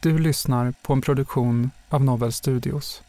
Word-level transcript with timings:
Du 0.00 0.18
lyssnar 0.18 0.74
på 0.82 0.92
en 0.92 1.00
produktion 1.00 1.70
av 1.88 2.04
Novel 2.04 2.32
Studios. 2.32 3.02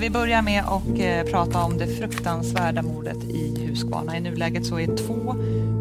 Vi 0.00 0.10
börjar 0.10 0.42
med 0.42 0.64
att 0.64 0.98
eh, 0.98 1.32
prata 1.32 1.64
om 1.64 1.78
det 1.78 1.86
fruktansvärda 1.86 2.82
mordet 2.82 3.24
i 3.24 3.66
Huskvarna. 3.66 4.16
I 4.16 4.20
nuläget 4.20 4.66
så 4.66 4.78
är 4.80 4.96
två 4.96 5.34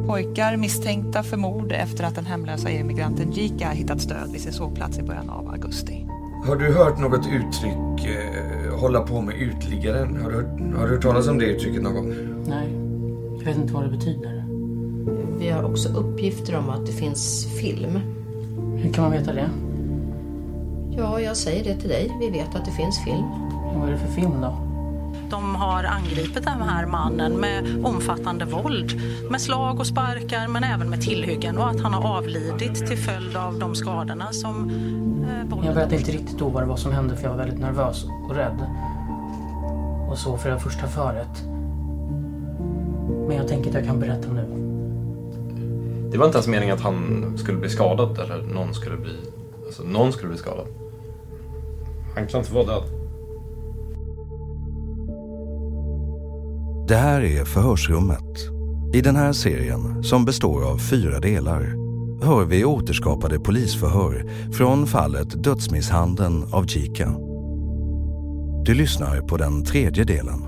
pojkar 0.08 0.58
misstänkta 0.58 1.24
för 1.24 1.38
mord 1.38 1.72
efter 1.72 2.04
att 2.04 2.16
den 2.16 2.26
hemlösa 2.26 2.70
immigranten 2.70 3.32
Jika 3.32 3.70
hittats 3.70 4.06
död 4.06 4.30
vid 4.32 4.42
sin 4.42 4.54
sovplats 4.54 4.98
i 4.98 5.04
början 5.04 5.30
av 5.30 5.50
augusti. 5.50 6.06
Har 6.45 6.56
du 6.56 6.73
hört 6.73 7.00
något 7.00 7.28
uttryck, 7.28 8.06
eh, 8.06 8.80
hålla 8.80 9.02
på 9.02 9.22
med 9.22 9.36
utliggaren? 9.36 10.22
Har 10.23 10.30
du, 10.30 10.36
hört- 10.36 10.75
har 10.80 10.88
du 10.88 10.94
hört 10.94 11.02
talas 11.03 11.28
om 11.28 11.38
det 11.38 11.45
uttrycket 11.45 11.81
någon 11.84 11.94
gång? 11.95 12.14
Nej, 12.47 12.67
jag 13.39 13.45
vet 13.45 13.58
inte 13.58 13.73
vad 13.73 13.84
det 13.84 13.89
betyder. 13.89 14.45
Vi 15.40 15.50
har 15.50 15.63
också 15.63 15.90
uppgifter 15.90 16.57
om 16.59 16.69
att 16.69 16.85
det 16.85 16.91
finns 16.91 17.46
film. 17.59 18.00
Hur 18.78 18.94
kan 18.94 19.03
man 19.03 19.12
veta 19.12 19.34
det? 19.34 19.50
Ja, 20.97 21.19
jag 21.22 21.38
säger 21.38 21.63
det 21.63 21.80
till 21.80 21.90
dig. 21.90 22.12
Vi 22.19 22.30
vet 22.30 22.56
att 22.56 22.66
det 22.66 22.72
finns 22.72 23.03
film. 23.03 23.24
Vad 23.80 23.88
är 23.90 23.91
det 23.91 23.97
för 23.97 24.07
film 24.07 24.31
då? 24.41 24.57
De 25.31 25.56
har 25.56 25.84
angripit 25.84 26.44
den 26.44 26.62
här 26.62 26.86
mannen 26.86 27.34
med 27.34 27.86
omfattande 27.86 28.46
våld. 28.46 29.02
Med 29.30 29.42
slag 29.42 29.80
och 29.80 29.88
sparkar 29.88 30.47
men 30.47 30.64
även 30.64 30.90
med 30.90 31.02
tillhyggen 31.02 31.58
och 31.58 31.69
att 31.69 31.81
han 31.81 31.94
har 31.94 32.18
avlidit 32.18 32.88
till 32.88 32.97
följd 32.97 33.38
av 33.38 33.59
de 33.59 33.75
skadorna 33.75 34.31
som 34.31 34.69
eh, 35.52 35.66
Jag 35.66 35.74
vet 35.74 35.92
inte 35.92 36.12
riktigt 36.12 36.40
då 36.40 36.50
vad 36.50 36.64
det 36.64 36.68
var 36.68 36.75
som 36.75 36.92
hände 36.92 37.16
för 37.16 37.24
jag 37.24 37.30
var 37.30 37.38
väldigt 37.38 37.59
nervös 37.59 38.06
och 38.30 38.36
rädd. 38.36 38.66
Och 40.09 40.18
så 40.18 40.38
för 40.38 40.50
det 40.52 40.59
första 40.59 40.88
förrätt. 40.88 41.44
Men 43.28 43.38
jag 43.38 43.48
tänker 43.48 43.69
att 43.69 43.75
jag 43.75 43.86
kan 43.86 44.00
berätta 44.00 44.28
nu. 44.31 44.62
Det 46.12 46.18
var 46.18 46.25
inte 46.25 46.38
ens 46.38 46.48
meningen 46.48 46.75
att 46.75 46.81
han 46.81 47.34
skulle 47.38 47.58
bli 47.58 47.69
skadad 47.69 48.19
eller 48.19 48.44
någon 48.44 48.74
skulle 48.74 48.98
bli... 48.98 49.16
Alltså 49.66 49.84
någon 49.84 50.13
skulle 50.13 50.30
bli 50.30 50.38
skadad. 50.38 50.68
Han 52.16 52.28
kan 52.28 52.40
inte 52.40 52.53
vara 52.53 52.66
död. 52.66 53.00
Det 56.91 56.97
här 56.97 57.22
är 57.22 57.46
Förhörsrummet. 57.46 58.38
I 58.94 59.02
den 59.02 59.16
här 59.16 59.34
serien, 59.34 60.03
som 60.03 60.25
består 60.25 60.72
av 60.72 60.78
fyra 60.78 61.19
delar, 61.19 61.62
hör 62.24 62.46
vi 62.46 62.66
återskapade 62.66 63.40
polisförhör 63.40 64.25
från 64.53 64.88
fallet 64.88 65.44
dödsmisshandeln 65.44 66.53
av 66.53 66.68
Chica. 66.68 67.16
Du 68.66 68.74
lyssnar 68.74 69.22
på 69.22 69.38
den 69.38 69.66
tredje 69.66 70.03
delen. 70.03 70.41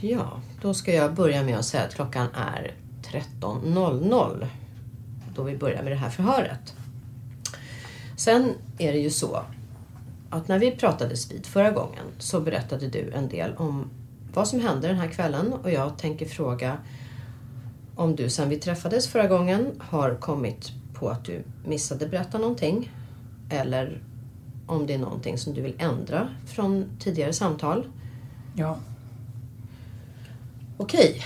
Ja, 0.00 0.40
då 0.66 0.74
ska 0.74 0.94
jag 0.94 1.14
börja 1.14 1.42
med 1.42 1.58
att 1.58 1.64
säga 1.64 1.84
att 1.84 1.94
klockan 1.94 2.28
är 2.34 2.74
13.00 3.02 4.46
då 5.34 5.42
vi 5.42 5.56
börjar 5.56 5.82
med 5.82 5.92
det 5.92 5.96
här 5.96 6.10
förhöret. 6.10 6.74
Sen 8.16 8.52
är 8.78 8.92
det 8.92 8.98
ju 8.98 9.10
så 9.10 9.42
att 10.30 10.48
när 10.48 10.58
vi 10.58 10.70
pratades 10.70 11.32
vid 11.32 11.46
förra 11.46 11.70
gången 11.70 12.04
så 12.18 12.40
berättade 12.40 12.88
du 12.88 13.12
en 13.12 13.28
del 13.28 13.56
om 13.56 13.90
vad 14.34 14.48
som 14.48 14.60
hände 14.60 14.88
den 14.88 14.96
här 14.96 15.08
kvällen 15.08 15.52
och 15.52 15.70
jag 15.70 15.98
tänker 15.98 16.26
fråga 16.26 16.78
om 17.96 18.16
du 18.16 18.30
sen 18.30 18.48
vi 18.48 18.56
träffades 18.56 19.08
förra 19.08 19.26
gången 19.26 19.72
har 19.78 20.14
kommit 20.14 20.72
på 20.94 21.08
att 21.08 21.24
du 21.24 21.42
missade 21.64 22.08
berätta 22.08 22.38
någonting 22.38 22.92
eller 23.50 24.02
om 24.66 24.86
det 24.86 24.94
är 24.94 24.98
någonting 24.98 25.38
som 25.38 25.54
du 25.54 25.60
vill 25.60 25.74
ändra 25.78 26.28
från 26.46 26.84
tidigare 26.98 27.32
samtal. 27.32 27.86
Ja. 28.54 28.78
Okej, 30.78 31.22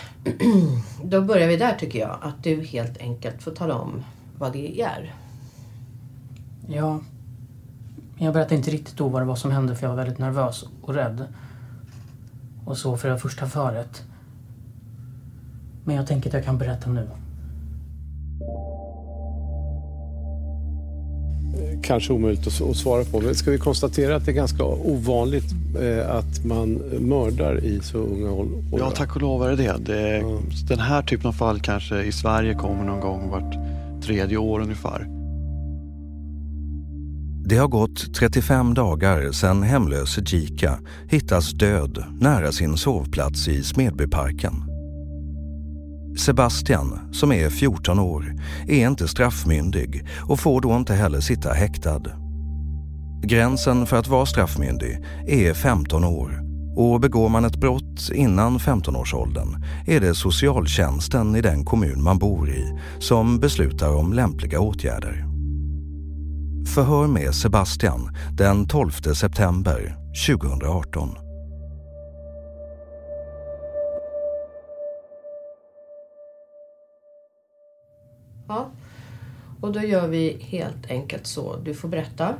då 1.04 1.22
börjar 1.22 1.48
vi 1.48 1.56
där 1.56 1.74
tycker 1.74 1.98
jag. 1.98 2.18
Att 2.22 2.44
du 2.44 2.64
helt 2.64 2.98
enkelt 2.98 3.42
får 3.42 3.50
tala 3.50 3.74
om 3.74 4.04
vad 4.38 4.52
det 4.52 4.80
är. 4.80 5.14
Ja. 6.66 7.00
Jag 8.18 8.34
berättade 8.34 8.54
inte 8.54 8.70
riktigt 8.70 8.96
då 8.96 9.08
vad 9.08 9.22
det 9.22 9.26
var 9.26 9.36
som 9.36 9.50
hände 9.50 9.76
för 9.76 9.82
jag 9.82 9.88
var 9.88 9.96
väldigt 9.96 10.18
nervös 10.18 10.64
och 10.82 10.94
rädd. 10.94 11.24
Och 12.64 12.78
så 12.78 12.96
för 12.96 13.10
det 13.10 13.18
första 13.18 13.46
föret. 13.46 14.02
Men 15.84 15.96
jag 15.96 16.06
tänker 16.06 16.30
att 16.30 16.34
jag 16.34 16.44
kan 16.44 16.58
berätta 16.58 16.90
nu. 16.90 17.08
Kanske 21.90 22.12
omöjligt 22.12 22.46
att, 22.46 22.76
svara 22.76 23.04
på. 23.04 23.20
Men 23.20 23.34
ska 23.34 23.50
vi 23.50 23.58
konstatera 23.58 24.16
att 24.16 24.24
det 24.24 24.30
är 24.30 24.34
ganska 24.34 24.64
ovanligt 24.64 25.44
eh, 25.80 26.16
att 26.16 26.44
man 26.44 26.74
mördar 27.00 27.64
i 27.64 27.80
så 27.82 27.98
unga 27.98 28.30
åldrar? 28.30 28.78
Ja, 28.78 28.90
tack 28.90 29.16
och 29.16 29.22
lov 29.22 29.42
är 29.42 29.50
det 29.50 29.56
det. 29.56 29.78
det 29.78 30.22
Den 30.68 30.78
här 30.78 31.02
typen 31.02 31.26
av 31.26 31.32
fall 31.32 31.60
kanske 31.60 32.02
i 32.02 32.12
Sverige 32.12 32.54
kommer 32.54 32.84
någon 32.84 33.00
gång 33.00 33.30
vart 33.30 33.54
tredje 34.02 34.36
år 34.36 34.60
ungefär. 34.60 35.06
Det 37.44 37.56
har 37.56 37.68
gått 37.68 38.14
35 38.14 38.74
dagar 38.74 39.32
sedan 39.32 39.62
hemlöse 39.62 40.22
Jika 40.26 40.78
hittas 41.08 41.52
död 41.52 42.04
nära 42.20 42.52
sin 42.52 42.76
sovplats 42.76 43.48
i 43.48 43.62
Smedbyparken. 43.62 44.69
Sebastian, 46.20 46.98
som 47.12 47.32
är 47.32 47.50
14 47.50 47.98
år, 47.98 48.34
är 48.68 48.88
inte 48.88 49.08
straffmyndig 49.08 50.06
och 50.28 50.40
får 50.40 50.60
då 50.60 50.76
inte 50.76 50.94
heller 50.94 51.20
sitta 51.20 51.52
häktad. 51.52 52.02
Gränsen 53.22 53.86
för 53.86 53.96
att 53.96 54.08
vara 54.08 54.26
straffmyndig 54.26 54.98
är 55.26 55.54
15 55.54 56.04
år 56.04 56.40
och 56.76 57.00
begår 57.00 57.28
man 57.28 57.44
ett 57.44 57.56
brott 57.56 58.10
innan 58.14 58.58
15-årsåldern 58.58 59.64
är 59.86 60.00
det 60.00 60.14
socialtjänsten 60.14 61.36
i 61.36 61.40
den 61.40 61.64
kommun 61.64 62.02
man 62.02 62.18
bor 62.18 62.50
i 62.50 62.78
som 62.98 63.40
beslutar 63.40 63.94
om 63.94 64.12
lämpliga 64.12 64.60
åtgärder. 64.60 65.24
Förhör 66.74 67.06
med 67.06 67.34
Sebastian 67.34 68.16
den 68.32 68.68
12 68.68 68.90
september 68.90 69.96
2018. 70.28 71.29
Ja. 78.50 78.68
Och 79.60 79.72
då 79.72 79.80
gör 79.80 80.08
vi 80.08 80.36
helt 80.40 80.90
enkelt 80.90 81.26
så. 81.26 81.56
Du 81.56 81.74
får 81.74 81.88
berätta. 81.88 82.34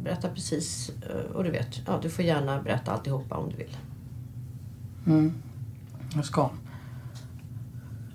Berätta 0.00 0.28
precis. 0.28 0.90
Eh, 0.90 1.36
och 1.36 1.44
du 1.44 1.50
vet, 1.50 1.80
ja, 1.86 1.98
du 2.02 2.10
får 2.10 2.24
gärna 2.24 2.62
berätta 2.62 2.92
alltihopa 2.92 3.36
om 3.36 3.50
du 3.50 3.56
vill. 3.56 3.76
Mm. 5.06 5.34
Jag 6.14 6.24
ska. 6.24 6.50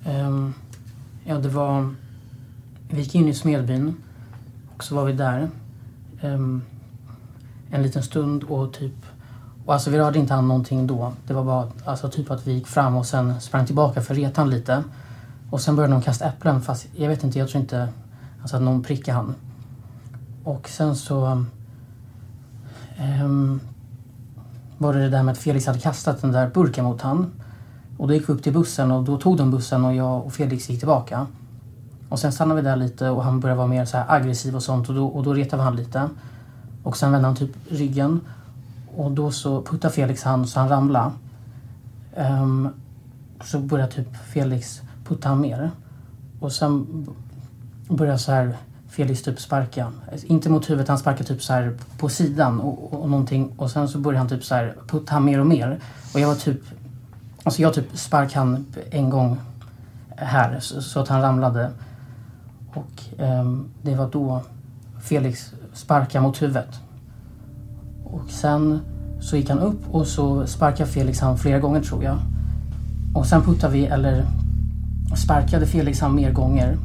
Um, 0.06 0.54
ja, 1.24 1.38
det 1.38 1.50
var... 1.50 1.96
Vi 2.90 3.02
gick 3.02 3.16
in 3.16 3.28
i 3.28 3.34
Smedbyn 3.34 3.96
och 4.76 4.84
så 4.84 4.96
var 4.96 5.06
vi 5.06 5.14
där 5.14 5.50
um, 6.22 6.62
en 7.72 7.84
liten 7.84 8.04
stund 8.04 8.44
och 8.44 8.74
typ... 8.74 8.96
Och 9.66 9.74
alltså 9.74 9.90
vi 9.90 9.98
rörde 9.98 10.20
inte 10.20 10.34
han 10.34 10.48
någonting 10.48 10.88
då. 10.88 11.14
Det 11.28 11.34
var 11.34 11.44
bara 11.44 11.72
alltså, 11.86 12.10
typ 12.10 12.32
att 12.32 12.48
vi 12.48 12.54
gick 12.54 12.68
fram 12.68 12.96
och 12.96 13.06
sen 13.06 13.42
sprang 13.42 13.66
tillbaka 13.66 14.02
för 14.02 14.14
att 14.14 14.20
reta 14.20 14.42
han 14.42 14.50
lite. 14.50 14.84
Och 15.54 15.62
sen 15.62 15.76
började 15.76 15.94
de 15.94 16.02
kasta 16.02 16.26
äpplen 16.26 16.62
fast 16.62 16.88
jag 16.96 17.10
vet 17.10 17.24
inte, 17.24 17.40
jag 17.40 17.50
tror 17.50 17.62
inte 17.62 17.88
alltså, 18.42 18.56
att 18.56 18.62
någon 18.62 18.84
prickade 18.84 19.18
han. 19.18 19.36
Och 20.44 20.70
sen 20.70 20.96
så... 20.96 21.46
um, 23.24 23.60
var 24.78 24.94
det 24.94 25.00
det 25.00 25.10
där 25.10 25.24
med 25.24 25.32
att 25.32 25.38
Felix 25.38 25.66
hade 25.66 25.80
kastat 25.80 26.22
den 26.22 26.32
där 26.32 26.50
burken 26.54 26.86
mot 26.86 27.02
han. 27.02 27.32
Och 27.98 28.08
då 28.08 28.14
gick 28.14 28.30
vi 28.30 28.34
upp 28.34 28.44
till 28.44 28.54
bussen 28.54 28.92
och 28.92 29.04
då 29.04 29.18
tog 29.18 29.38
de 29.38 29.52
bussen 29.52 29.86
och 29.86 29.96
jag 29.96 30.26
och 30.26 30.34
Felix 30.34 30.70
gick 30.70 30.80
tillbaka. 30.80 31.28
Och 32.10 32.20
sen 32.20 32.32
stannade 32.32 32.62
vi 32.62 32.68
där 32.68 32.76
lite 32.76 33.10
och 33.10 33.24
han 33.24 33.40
började 33.40 33.58
vara 33.58 33.68
mer 33.68 33.86
så 33.86 33.98
här 33.98 34.06
aggressiv 34.08 34.56
och 34.56 34.64
sånt 34.64 34.90
och 34.90 34.96
då, 34.96 35.06
och 35.06 35.24
då 35.24 35.34
retade 35.34 35.62
vi 35.62 35.66
han 35.66 35.76
lite. 35.76 36.10
Och 36.84 36.98
sen 36.98 37.12
vände 37.12 37.28
han 37.28 37.36
typ 37.36 37.52
ryggen. 37.70 38.22
Och 38.96 39.12
då 39.12 39.32
så 39.32 39.62
puttade 39.62 39.94
Felix 39.94 40.24
han 40.24 40.48
så 40.48 40.60
han 40.60 40.70
ramlade. 40.70 41.12
Um, 42.16 42.70
så 43.44 43.60
började 43.60 43.92
typ 43.92 44.16
Felix 44.18 44.82
putta 45.04 45.30
han 45.30 45.42
mer. 45.42 45.72
Och 46.40 46.52
sen 46.52 47.08
började 47.88 48.20
så 48.20 48.32
här 48.32 48.58
Felix 48.90 49.24
typ 49.24 49.40
sparka. 49.40 49.92
Alltså, 50.12 50.28
inte 50.28 50.50
mot 50.50 50.70
huvudet, 50.70 50.88
han 50.88 50.98
sparkade 50.98 51.24
typ 51.24 51.44
så 51.44 51.54
här 51.54 51.78
på 51.98 52.10
sidan 52.10 52.60
och, 52.60 52.94
och, 52.94 53.02
och 53.02 53.10
någonting. 53.10 53.54
Och 53.58 53.72
sen 53.72 53.88
så 53.88 53.98
började 53.98 54.20
han 54.20 54.30
typ 54.30 54.44
så 54.44 54.56
här 54.56 54.76
putta 54.88 55.14
han 55.14 55.26
mer 55.26 55.40
och 55.40 55.48
mer. 55.48 55.80
Och 56.14 56.20
jag 56.20 56.28
var 56.28 56.36
typ... 56.36 56.62
Alltså 57.44 57.62
jag 57.62 57.74
typ 57.74 57.98
sparkade 57.98 58.40
han 58.40 58.66
en 58.90 59.10
gång 59.10 59.38
här 60.16 60.60
så, 60.60 60.82
så 60.82 61.00
att 61.00 61.08
han 61.08 61.22
ramlade. 61.22 61.72
Och 62.74 63.04
ehm, 63.18 63.70
det 63.82 63.96
var 63.96 64.10
då 64.10 64.42
Felix 65.02 65.54
sparkade 65.74 66.24
mot 66.24 66.42
huvudet. 66.42 66.80
Och 68.04 68.30
sen 68.30 68.80
så 69.22 69.38
gick 69.38 69.50
han 69.50 69.60
upp 69.60 69.82
och 69.92 70.08
så 70.08 70.48
sparkade 70.48 70.90
Felix 70.90 71.20
han 71.20 71.38
flera 71.38 71.60
gånger 71.60 71.82
tror 71.82 72.04
jag. 72.04 72.18
Och 73.14 73.26
sen 73.26 73.42
puttade 73.42 73.74
vi, 73.74 73.86
eller 73.86 74.26
sparkade 75.16 75.66
Felix 75.66 76.00
han 76.02 76.16
mer 76.16 76.32
gånger. 76.32 76.78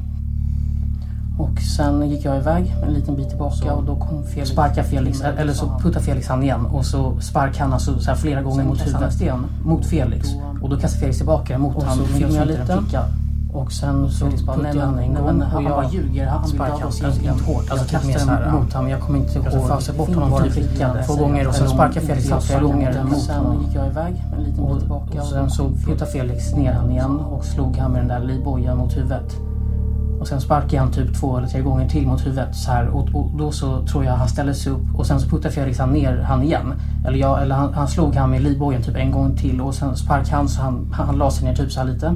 Och 1.39 1.61
sen 1.77 2.11
gick 2.11 2.25
jag 2.25 2.37
iväg 2.37 2.75
en 2.83 2.93
liten 2.93 3.17
bit 3.17 3.29
tillbaka 3.29 3.75
och 3.75 3.85
då 3.85 3.97
kom 3.97 4.25
Felix, 4.25 4.51
sparkade 4.51 4.89
Felix, 4.89 5.21
eller 5.21 5.53
så 5.53 5.79
puttade 5.83 6.05
Felix 6.05 6.29
han 6.29 6.43
igen 6.43 6.67
och 6.67 6.85
så 6.85 7.21
sparkade 7.21 7.59
han 7.65 7.73
alltså 7.73 7.99
så 7.99 8.11
här 8.11 8.17
flera 8.17 8.43
gånger 8.43 8.65
mot 8.65 8.87
huvudet 8.87 9.13
sten 9.13 9.47
mot 9.65 9.87
Felix. 9.87 10.29
Och 10.63 10.71
då 10.71 10.77
kastade 10.77 11.01
Felix 11.01 11.17
tillbaka 11.17 11.59
mot 11.59 11.75
honom. 11.75 11.99
Så 11.99 12.05
filmade 12.05 12.37
jag 12.37 12.47
lite. 12.49 12.83
Och 13.59 13.73
sen 13.73 14.11
så 14.11 14.25
puttade 14.25 14.79
jag 14.79 15.03
en 15.03 15.15
gång 15.15 15.43
och 15.43 15.63
jag 15.63 15.95
ljuger. 15.95 16.27
Han 16.27 16.49
sparkade 16.49 16.85
alltså, 16.85 17.07
inte 17.07 17.45
hårt. 17.45 17.71
Alltså 17.71 17.87
kastade 17.91 18.45
den 18.45 18.55
mot 18.55 18.73
honom. 18.73 18.91
Jag 18.91 19.01
kommer 19.01 19.19
inte 19.19 19.39
ihåg. 19.39 19.47
Jag 19.47 19.97
bort 19.97 20.15
honom 20.15 20.43
typ 20.43 20.79
två 21.07 21.15
gånger 21.15 21.49
och 21.49 21.55
sen 21.55 21.69
sparkade 21.69 22.07
Felix 22.07 22.31
han 22.31 22.41
flera 22.41 22.61
gånger 22.61 23.05
mot 23.05 23.29
honom. 23.29 23.55
Sen 23.55 23.63
gick 23.63 23.75
jag 23.75 23.87
iväg 23.87 24.25
en 24.37 24.43
liten 24.43 24.67
bit 24.67 24.79
tillbaka. 24.79 25.21
Och 25.21 25.27
sen 25.27 25.51
så 25.51 25.69
puttade 25.69 26.11
Felix 26.11 26.55
ner 26.55 26.73
han 26.73 26.91
igen 26.91 27.21
och 27.21 27.45
slog 27.45 27.77
han 27.77 27.93
med 27.93 28.01
den 28.01 28.09
där 28.09 28.21
livbojen 28.21 28.77
mot 28.77 28.97
huvudet. 28.97 29.37
Och 30.21 30.29
sen 30.29 30.41
sparkade 30.41 30.79
han 30.79 30.93
typ 30.93 31.21
två 31.21 31.39
eller 31.39 31.49
tre 31.49 31.61
gånger 31.61 31.89
till 31.89 32.07
mot 32.07 32.27
huvudet 32.27 32.57
så 32.57 32.71
här 32.71 32.89
och, 32.89 33.09
och 33.15 33.31
då 33.39 33.53
så 33.53 33.87
tror 33.87 34.05
jag 34.05 34.13
han 34.13 34.29
ställde 34.29 34.55
sig 34.55 34.73
upp 34.73 34.95
och 34.95 35.07
sen 35.07 35.21
så 35.21 35.29
puttade 35.29 35.55
Felix 35.55 35.79
han 35.79 35.93
ner 35.93 36.17
han 36.17 36.43
igen. 36.43 36.75
Eller, 37.07 37.19
jag, 37.19 37.43
eller 37.43 37.55
han, 37.55 37.75
han 37.75 37.89
slog 37.89 38.15
han 38.15 38.31
med 38.31 38.43
livbojen 38.43 38.83
typ 38.83 38.97
en 38.97 39.11
gång 39.11 39.37
till 39.37 39.61
och 39.61 39.75
sen 39.75 39.97
sparkade 39.97 40.37
han 40.37 40.49
så 40.49 40.63
han, 40.63 40.93
han, 40.93 41.07
han 41.07 41.17
la 41.17 41.31
sig 41.31 41.49
ner 41.49 41.55
typ 41.55 41.73
så 41.73 41.81
här 41.81 41.87
lite. 41.87 42.15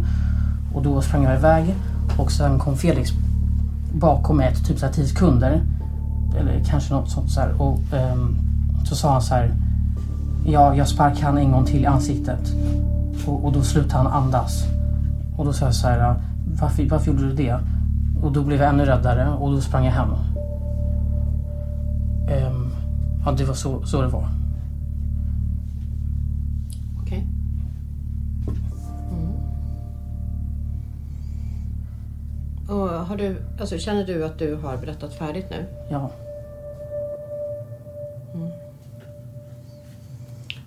Och 0.74 0.82
då 0.82 1.02
sprang 1.02 1.24
jag 1.24 1.34
iväg 1.34 1.74
och 2.18 2.32
sen 2.32 2.58
kom 2.58 2.76
Felix 2.76 3.10
bakom 3.94 4.36
mig 4.36 4.54
typ 4.54 4.78
så 4.78 4.86
här 4.86 4.92
10 4.92 5.06
sekunder. 5.06 5.62
Eller 6.38 6.64
kanske 6.64 6.94
något 6.94 7.10
sånt 7.10 7.30
så 7.30 7.40
här. 7.40 7.62
Och 7.62 7.78
um, 8.12 8.36
så 8.84 8.96
sa 8.96 9.12
han 9.12 9.22
så 9.22 9.34
här. 9.34 9.54
Ja, 10.46 10.74
jag 10.74 10.88
sparkade 10.88 11.26
han 11.26 11.38
en 11.38 11.52
gång 11.52 11.64
till 11.64 11.82
i 11.82 11.86
ansiktet. 11.86 12.52
Och, 13.26 13.44
och 13.44 13.52
då 13.52 13.62
slutade 13.62 14.02
han 14.02 14.24
andas. 14.24 14.64
Och 15.36 15.44
då 15.44 15.52
sa 15.52 15.64
jag 15.64 15.74
så 15.74 15.88
här. 15.88 16.14
Varför, 16.60 16.88
varför 16.88 17.06
gjorde 17.06 17.28
du 17.28 17.34
det? 17.34 17.58
Och 18.22 18.32
då 18.32 18.42
blev 18.42 18.60
jag 18.60 18.68
ännu 18.68 18.84
räddare 18.84 19.28
och 19.28 19.50
då 19.50 19.60
sprang 19.60 19.84
jag 19.84 19.92
hem. 19.92 20.08
Um, 22.48 22.72
ja, 23.24 23.32
det 23.32 23.44
var 23.44 23.54
så, 23.54 23.86
så 23.86 24.02
det 24.02 24.08
var. 24.08 24.28
Och 32.72 32.88
har 32.88 33.16
du, 33.16 33.36
alltså, 33.60 33.78
känner 33.78 34.04
du 34.04 34.24
att 34.24 34.38
du 34.38 34.54
har 34.54 34.76
berättat 34.76 35.14
färdigt 35.14 35.46
nu? 35.50 35.66
Ja. 35.90 36.10
Mm. 38.34 38.50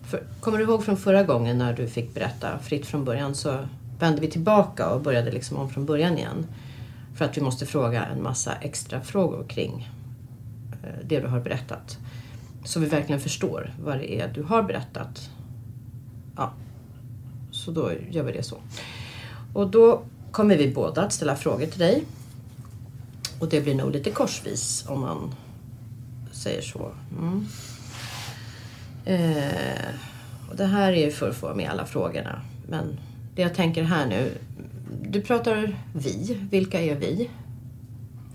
För, 0.03 0.23
kommer 0.39 0.57
du 0.57 0.63
ihåg 0.63 0.83
från 0.83 0.97
förra 0.97 1.23
gången 1.23 1.57
när 1.57 1.73
du 1.73 1.87
fick 1.87 2.13
berätta 2.13 2.59
fritt 2.59 2.85
från 2.85 3.05
början 3.05 3.35
så 3.35 3.59
vände 3.99 4.21
vi 4.21 4.27
tillbaka 4.27 4.89
och 4.89 5.01
började 5.01 5.31
liksom 5.31 5.57
om 5.57 5.69
från 5.69 5.85
början 5.85 6.17
igen. 6.17 6.47
För 7.15 7.25
att 7.25 7.37
vi 7.37 7.41
måste 7.41 7.65
fråga 7.65 8.05
en 8.05 8.23
massa 8.23 8.55
extra 8.55 9.01
frågor 9.01 9.45
kring 9.47 9.89
eh, 10.83 10.89
det 11.03 11.19
du 11.19 11.27
har 11.27 11.39
berättat. 11.39 11.97
Så 12.65 12.79
vi 12.79 12.85
verkligen 12.85 13.21
förstår 13.21 13.73
vad 13.83 13.97
det 13.97 14.21
är 14.21 14.27
du 14.33 14.43
har 14.43 14.63
berättat. 14.63 15.29
Ja, 16.35 16.53
så 17.51 17.71
då 17.71 17.91
gör 18.09 18.23
vi 18.23 18.31
det 18.31 18.43
så. 18.43 18.57
Och 19.53 19.69
då 19.69 20.01
kommer 20.35 20.57
vi 20.57 20.73
båda 20.73 21.01
att 21.01 21.13
ställa 21.13 21.35
frågor 21.35 21.65
till 21.65 21.79
dig. 21.79 22.03
Och 23.39 23.49
det 23.49 23.61
blir 23.61 23.75
nog 23.75 23.91
lite 23.91 24.11
korsvis 24.11 24.85
om 24.87 25.01
man 25.01 25.35
säger 26.31 26.61
så. 26.61 26.91
Mm. 27.19 27.45
Eh, 29.05 29.85
och 30.49 30.55
det 30.55 30.65
här 30.65 30.93
är 30.93 31.05
ju 31.05 31.11
för 31.11 31.29
att 31.29 31.35
få 31.35 31.53
med 31.53 31.69
alla 31.69 31.85
frågorna. 31.85 32.41
Men 32.67 33.00
det 33.36 33.41
jag 33.41 33.55
tänker 33.55 33.83
här 33.83 34.07
nu. 34.07 34.31
Du 35.01 35.21
pratar 35.21 35.75
vi. 35.93 36.39
Vilka 36.51 36.81
är 36.81 36.95
vi? 36.95 37.29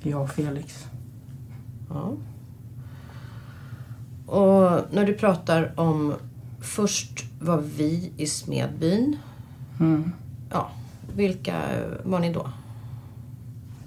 Jag 0.03 0.23
och 0.23 0.31
Felix. 0.31 0.87
Ja. 1.89 2.17
Och 4.27 4.95
när 4.95 5.05
du 5.07 5.15
pratar 5.15 5.81
om 5.81 6.15
först 6.61 7.25
var 7.41 7.59
vi 7.59 8.13
i 8.17 8.27
Smedbyn. 8.27 9.17
Mm. 9.81 10.13
Ja, 10.51 10.71
vilka 11.17 11.55
var 12.05 12.19
ni 12.21 12.33
då? 12.33 12.51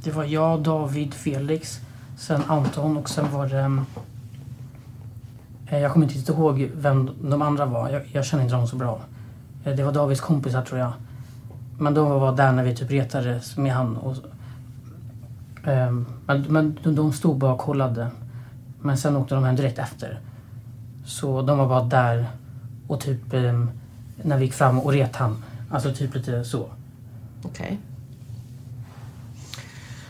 Det 0.03 0.11
var 0.11 0.23
jag, 0.23 0.61
David, 0.61 1.13
Felix, 1.13 1.79
sen 2.17 2.41
Anton 2.47 2.97
och 2.97 3.09
sen 3.09 3.31
var 3.31 3.47
det... 3.47 3.83
Eh, 5.67 5.79
jag 5.79 5.91
kommer 5.91 6.15
inte 6.15 6.31
ihåg 6.31 6.71
vem 6.75 7.09
de 7.21 7.41
andra 7.41 7.65
var. 7.65 7.89
Jag, 7.89 8.01
jag 8.11 8.25
känner 8.25 8.43
inte 8.43 8.55
dem 8.55 8.67
så 8.67 8.75
bra. 8.75 8.99
Eh, 9.63 9.75
det 9.75 9.83
var 9.83 9.91
Davids 9.91 10.21
kompisar 10.21 10.61
tror 10.61 10.79
jag. 10.79 10.91
Men 11.79 11.93
de 11.93 12.09
var 12.09 12.35
där 12.35 12.51
när 12.51 12.63
vi 12.63 12.75
typ 12.75 12.91
retades 12.91 13.57
med 13.57 13.73
han. 13.73 13.97
Och, 13.97 14.15
eh, 15.67 15.91
men 16.25 16.41
men 16.49 16.77
de- 16.83 17.13
stod 17.13 17.37
bara 17.37 17.53
och 17.53 17.59
kollade. 17.59 18.07
Men 18.81 18.97
sen 18.97 19.15
åkte 19.15 19.35
de 19.35 19.43
hem 19.43 19.55
direkt 19.55 19.79
efter. 19.79 20.19
Så 21.05 21.41
de 21.41 21.57
var 21.57 21.67
bara 21.67 21.83
där 21.83 22.27
och 22.87 22.99
typ 22.99 23.31
när 24.23 24.37
vi 24.37 24.45
gick 24.45 24.53
fram 24.53 24.79
och 24.79 24.91
ret 24.91 25.15
han. 25.15 25.43
Alltså 25.71 25.93
typ 25.93 26.15
lite 26.15 26.43
så. 26.43 26.65
Okej. 27.43 27.79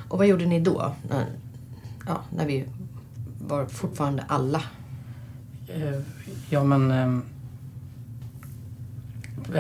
Och 0.08 0.18
vad 0.18 0.28
gjorde 0.28 0.46
ni 0.46 0.60
då? 0.60 0.94
När, 1.10 1.26
ja, 2.08 2.22
när 2.30 2.46
vi 2.46 2.66
var 3.48 3.66
fortfarande 3.66 4.24
alla. 4.28 4.62
Eh, 5.68 6.02
ja 6.50 6.64
men... 6.64 6.92
Eh, 6.92 7.20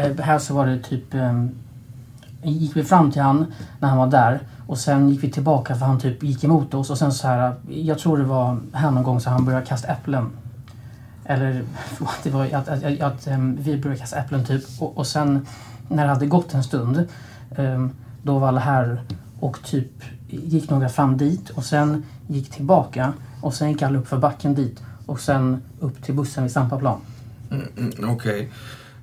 eh, 0.05 0.17
här 0.19 0.39
så 0.39 0.53
var 0.53 0.67
det 0.67 0.79
typ... 0.79 1.13
ehm, 1.13 1.51
gick 2.43 2.75
vi 2.75 2.83
fram 2.83 3.11
till 3.11 3.21
han 3.21 3.53
när 3.79 3.89
han 3.89 3.97
var 3.97 4.07
där 4.07 4.39
och 4.67 4.77
sen 4.77 5.09
gick 5.09 5.23
vi 5.23 5.31
tillbaka 5.31 5.75
för 5.75 5.85
han 5.85 5.99
typ 5.99 6.23
gick 6.23 6.43
emot 6.43 6.73
oss 6.73 6.89
och 6.89 6.97
sen 6.97 7.13
så 7.13 7.27
här... 7.27 7.55
Jag 7.69 7.99
tror 7.99 8.17
det 8.17 8.23
var 8.23 8.57
här 8.73 8.91
någon 8.91 9.03
gång 9.03 9.19
så 9.19 9.29
han 9.29 9.45
började 9.45 9.65
kasta 9.65 9.87
äpplen. 9.87 10.29
Eller 11.25 11.63
det 12.23 12.29
var 12.29 12.45
att, 12.45 12.67
att, 12.67 12.83
att, 12.83 13.01
att 13.01 13.27
eh, 13.27 13.37
vi 13.37 13.77
började 13.77 13.99
kasta 13.99 14.17
äpplen 14.17 14.45
typ 14.45 14.63
och, 14.79 14.97
och 14.97 15.07
sen 15.07 15.47
när 15.87 16.03
det 16.03 16.09
hade 16.09 16.25
gått 16.25 16.53
en 16.53 16.63
stund 16.63 17.07
då 18.23 18.39
var 18.39 18.47
alla 18.47 18.59
här 18.59 19.01
och 19.39 19.63
typ 19.63 19.91
gick 20.27 20.69
några 20.69 20.89
fram 20.89 21.17
dit 21.17 21.49
och 21.49 21.63
sen 21.63 22.03
gick 22.27 22.49
tillbaka 22.49 23.13
och 23.41 23.53
sen 23.53 23.71
gick 23.71 23.81
alla 23.81 23.99
upp 23.99 24.07
för 24.07 24.17
backen 24.17 24.55
dit 24.55 24.83
och 25.05 25.19
sen 25.19 25.61
upp 25.79 26.03
till 26.03 26.13
bussen 26.13 26.43
vid 26.43 26.51
Stampaplan. 26.51 26.99
Mm, 27.51 27.67
mm, 27.77 28.09
Okej. 28.09 28.51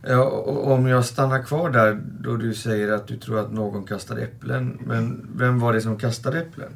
Ja, 0.03 0.25
och 0.25 0.73
om 0.73 0.87
jag 0.87 1.05
stannar 1.05 1.43
kvar 1.43 1.71
där 1.71 2.01
då 2.21 2.37
du 2.37 2.55
säger 2.55 2.93
att 2.93 3.07
du 3.07 3.17
tror 3.17 3.39
att 3.39 3.53
någon 3.53 3.85
kastade 3.85 4.23
äpplen. 4.23 4.79
Men 4.87 5.27
vem 5.37 5.61
var 5.61 5.73
det 5.73 5.81
som 5.81 5.97
kastade 5.97 6.41
äpplen? 6.41 6.69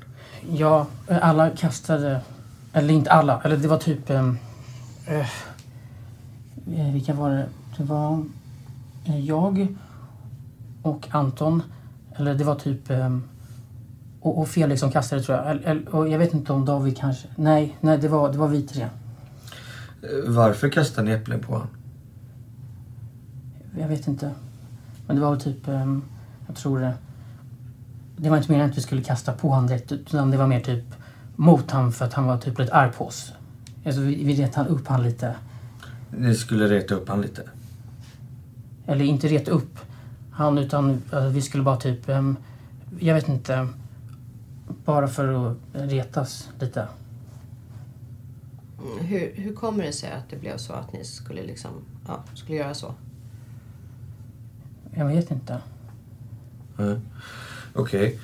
Ja, 0.51 0.87
alla 1.09 1.51
kastade... 1.51 2.21
Eller 2.73 2.95
inte 2.95 3.11
alla. 3.11 3.41
Eller 3.45 3.57
det 3.57 3.69
var 3.69 3.79
typ... 3.79 4.11
ehm, 4.11 4.39
Eh, 5.07 5.29
eh, 6.81 6.93
vilka 6.93 7.15
var 7.15 7.31
det? 7.31 7.47
Det 7.77 7.85
var 7.85 8.25
eh, 9.05 9.21
jag 9.21 9.67
och 10.85 11.09
Anton. 11.11 11.63
Eller 12.17 12.35
det 12.35 12.45
var 12.45 12.55
typ... 12.55 12.91
ehm, 12.91 13.25
och, 14.21 14.39
och 14.39 14.49
Felix 14.49 14.81
som 14.81 14.91
kastade 14.91 15.23
tror 15.23 15.39
jag. 15.39 15.95
Och 15.95 16.09
jag 16.09 16.19
vet 16.19 16.35
inte 16.35 16.53
om 16.53 16.65
David 16.65 16.97
kanske... 16.99 17.29
Nej, 17.37 17.77
nej 17.81 17.99
det, 17.99 18.09
var, 18.09 18.33
det 18.33 18.39
var 18.39 18.49
vi 18.49 18.63
tre. 18.63 18.83
Eh, 18.83 18.89
Varför 20.27 20.69
kastade 20.69 21.09
ni 21.09 21.15
äpplen 21.15 21.41
på 21.41 21.53
honom? 21.53 21.69
Jag 23.79 23.89
vet 23.89 24.09
inte. 24.09 24.31
Men 25.07 25.17
det 25.17 25.23
var 25.23 25.31
väl 25.31 25.41
typ... 25.41 25.69
ehm, 25.69 26.03
jag 26.47 26.57
tror 26.57 26.81
det... 26.81 26.95
Det 28.17 28.31
var 28.31 28.37
inte 28.37 28.51
meningen 28.53 28.71
att 28.71 28.77
vi 28.79 28.83
skulle 28.83 29.03
kasta 29.03 29.33
på 29.33 29.49
honom 29.49 29.67
direkt. 29.67 29.93
Utan 29.93 30.31
det 30.31 30.37
var 30.37 30.47
mer 30.47 30.61
typ 30.61 30.85
mot 31.37 31.71
honom 31.71 31.93
för 31.93 32.05
att 32.05 32.13
han 32.13 32.25
var 32.25 32.39
typ 32.39 32.59
lite 32.59 32.75
arg 32.75 32.93
på 32.93 33.07
oss. 33.07 33.33
Alltså, 33.87 34.01
vi, 34.01 34.25
vi 34.25 34.43
retade 34.43 34.69
upp 34.69 34.89
han 34.89 35.03
lite. 35.03 35.35
Ni 36.11 36.35
skulle 36.35 36.69
reta 36.69 36.95
upp 36.95 37.09
han 37.09 37.21
lite? 37.21 37.43
Eller 38.87 39.05
inte 39.05 39.29
reta 39.29 39.51
upp 39.51 39.79
han 40.35 40.59
utan 40.59 41.03
eh, 41.13 41.27
vi 41.29 41.43
skulle 41.43 41.63
bara 41.63 41.77
typ... 41.77 42.09
ehm, 42.09 42.37
jag 42.99 43.15
vet 43.15 43.29
inte. 43.29 43.69
Bara 44.85 45.09
för 45.09 45.51
att 45.51 45.57
retas 45.73 46.51
lite. 46.61 46.89
Mm, 48.79 49.07
Hur, 49.07 49.33
hur 49.35 49.55
kommer 49.55 49.85
det 49.85 49.93
sig 49.93 50.11
att 50.13 50.31
det 50.31 50.37
blev 50.37 50.57
så 50.57 50.73
att 50.73 50.93
ni 50.93 51.05
skulle 51.05 51.43
liksom, 51.43 51.71
ja, 52.07 52.25
skulle 52.35 52.59
göra 52.59 52.75
så? 52.75 52.95
Jag 54.95 55.07
vet 55.07 55.31
inte. 55.31 55.59
Mm. 56.79 57.01
Okej. 57.75 58.19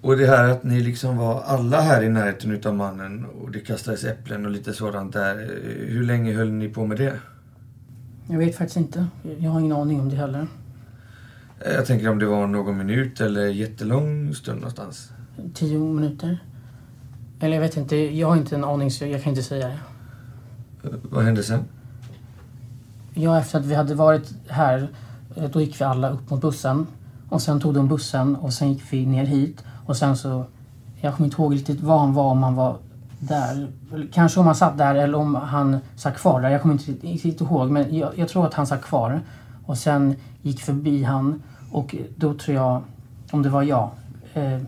Och 0.00 0.16
det 0.16 0.26
här 0.26 0.48
att 0.48 0.64
ni 0.64 0.80
liksom 0.80 1.16
var 1.16 1.42
alla 1.42 1.80
här 1.80 2.02
i 2.02 2.08
närheten 2.08 2.50
utav 2.50 2.74
mannen 2.74 3.24
och 3.24 3.50
det 3.50 3.60
kastades 3.60 4.04
äpplen 4.04 4.44
och 4.44 4.50
lite 4.50 4.72
sådant 4.72 5.12
där. 5.12 5.60
Hur 5.88 6.04
länge 6.04 6.32
höll 6.34 6.50
ni 6.52 6.68
på 6.68 6.86
med 6.86 6.98
det? 6.98 7.18
Jag 8.28 8.38
vet 8.38 8.56
faktiskt 8.56 8.76
inte. 8.76 9.06
Jag 9.38 9.50
har 9.50 9.60
ingen 9.60 9.76
aning 9.76 10.00
om 10.00 10.08
det 10.08 10.16
heller. 10.16 10.46
Eh, 11.60 11.72
Jag 11.72 11.86
tänker 11.86 12.08
om 12.08 12.18
det 12.18 12.26
var 12.26 12.46
någon 12.46 12.76
minut 12.78 13.20
eller 13.20 13.46
jättelång 13.46 14.34
stund 14.34 14.58
någonstans. 14.60 15.10
Tio 15.54 15.78
minuter? 15.78 16.38
Eller 17.40 17.54
jag 17.54 17.60
vet 17.60 17.76
inte. 17.76 17.96
Jag 17.96 18.28
har 18.28 18.36
inte 18.36 18.54
en 18.54 18.64
aning 18.64 18.90
så 18.90 19.06
jag 19.06 19.22
kan 19.22 19.30
inte 19.30 19.42
säga 19.42 19.66
det. 19.68 20.88
Eh, 20.88 20.94
Vad 21.02 21.24
hände 21.24 21.42
sen? 21.42 21.60
Ja, 23.14 23.38
efter 23.38 23.58
att 23.58 23.66
vi 23.66 23.74
hade 23.74 23.94
varit 23.94 24.34
här, 24.48 24.88
eh, 25.36 25.44
då 25.50 25.60
gick 25.60 25.80
vi 25.80 25.84
alla 25.84 26.10
upp 26.10 26.30
mot 26.30 26.40
bussen. 26.40 26.86
Och 27.28 27.42
sen 27.42 27.60
tog 27.60 27.74
de 27.74 27.88
bussen 27.88 28.36
och 28.36 28.52
sen 28.52 28.72
gick 28.72 28.82
vi 28.90 29.06
ner 29.06 29.24
hit. 29.24 29.64
Och 29.86 29.96
sen 29.96 30.16
så, 30.16 30.44
jag 31.00 31.14
kommer 31.14 31.26
inte 31.26 31.42
ihåg 31.42 31.54
riktigt 31.54 31.80
var 31.80 31.98
han 31.98 32.12
var, 32.14 32.24
om 32.30 32.42
han 32.42 32.54
var 32.54 32.76
där. 33.18 33.68
Kanske 34.12 34.40
om 34.40 34.46
han 34.46 34.54
satt 34.54 34.78
där 34.78 34.94
eller 34.94 35.18
om 35.18 35.34
han 35.34 35.78
satt 35.96 36.16
kvar 36.16 36.40
där. 36.42 36.48
Jag 36.50 36.62
kommer 36.62 36.74
inte 36.74 36.92
riktigt 37.06 37.40
ihåg. 37.40 37.70
Men 37.70 37.96
jag, 37.96 38.18
jag 38.18 38.28
tror 38.28 38.46
att 38.46 38.54
han 38.54 38.66
satt 38.66 38.82
kvar. 38.82 39.20
Och 39.66 39.78
sen 39.78 40.16
gick 40.42 40.60
förbi 40.60 41.02
han. 41.02 41.42
Och 41.70 41.96
då 42.16 42.34
tror 42.34 42.56
jag, 42.56 42.82
om 43.30 43.42
det 43.42 43.48
var 43.48 43.62
jag. 43.62 43.90
Eh, 44.34 44.58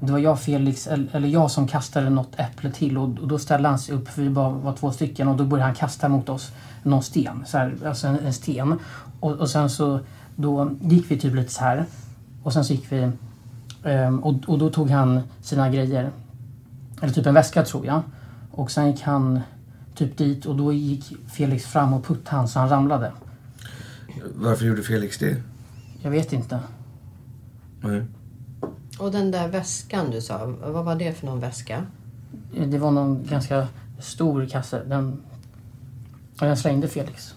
det 0.00 0.12
var 0.12 0.18
jag, 0.18 0.40
Felix, 0.40 0.86
eller, 0.86 1.06
eller 1.12 1.28
jag 1.28 1.50
som 1.50 1.68
kastade 1.68 2.10
något 2.10 2.32
äpple 2.36 2.70
till. 2.70 2.98
Och, 2.98 3.18
och 3.18 3.28
då 3.28 3.38
ställde 3.38 3.68
han 3.68 3.78
sig 3.78 3.94
upp, 3.94 4.08
för 4.08 4.22
vi 4.22 4.30
bara 4.30 4.50
var 4.50 4.72
två 4.72 4.92
stycken. 4.92 5.28
Och 5.28 5.36
då 5.36 5.44
började 5.44 5.66
han 5.66 5.74
kasta 5.74 6.08
mot 6.08 6.28
oss 6.28 6.52
någon 6.82 7.02
sten. 7.02 7.44
Så 7.46 7.58
här, 7.58 7.74
alltså 7.86 8.06
en, 8.06 8.18
en 8.18 8.32
sten. 8.32 8.78
Och, 9.20 9.32
och 9.32 9.50
sen 9.50 9.70
så, 9.70 10.00
då 10.36 10.70
gick 10.80 11.10
vi 11.10 11.18
typ 11.18 11.34
lite 11.34 11.52
så 11.52 11.64
här. 11.64 11.84
Och 12.42 12.52
sen 12.52 12.64
så 12.64 12.72
gick 12.72 12.92
vi 12.92 13.10
eh, 13.82 14.14
och, 14.14 14.34
och 14.46 14.58
då 14.58 14.70
tog 14.70 14.90
han 14.90 15.20
sina 15.42 15.70
grejer. 15.70 16.10
Eller 17.00 17.12
typ 17.12 17.26
en 17.26 17.34
väska 17.34 17.64
tror 17.64 17.86
jag. 17.86 18.02
Och 18.50 18.70
sen 18.70 18.90
gick 18.90 19.02
han 19.02 19.40
typ 19.94 20.18
dit 20.18 20.46
och 20.46 20.56
då 20.56 20.72
gick 20.72 21.12
Felix 21.28 21.66
fram 21.66 21.92
och 21.92 22.04
puttade 22.04 22.36
han 22.36 22.48
så 22.48 22.58
han 22.58 22.68
ramlade. 22.68 23.12
Varför 24.34 24.64
gjorde 24.64 24.82
Felix 24.82 25.18
det? 25.18 25.42
Jag 26.02 26.10
vet 26.10 26.32
inte. 26.32 26.60
Nej. 27.80 28.02
Och 28.98 29.12
den 29.12 29.30
där 29.30 29.48
väskan 29.48 30.10
du 30.10 30.20
sa, 30.20 30.54
vad 30.64 30.84
var 30.84 30.94
det 30.94 31.12
för 31.12 31.26
någon 31.26 31.40
väska? 31.40 31.86
Det 32.66 32.78
var 32.78 32.90
någon 32.90 33.26
ganska 33.30 33.68
stor 33.98 34.46
kasse. 34.46 34.84
Den, 34.84 35.22
den 36.38 36.56
slängde 36.56 36.88
Felix. 36.88 37.34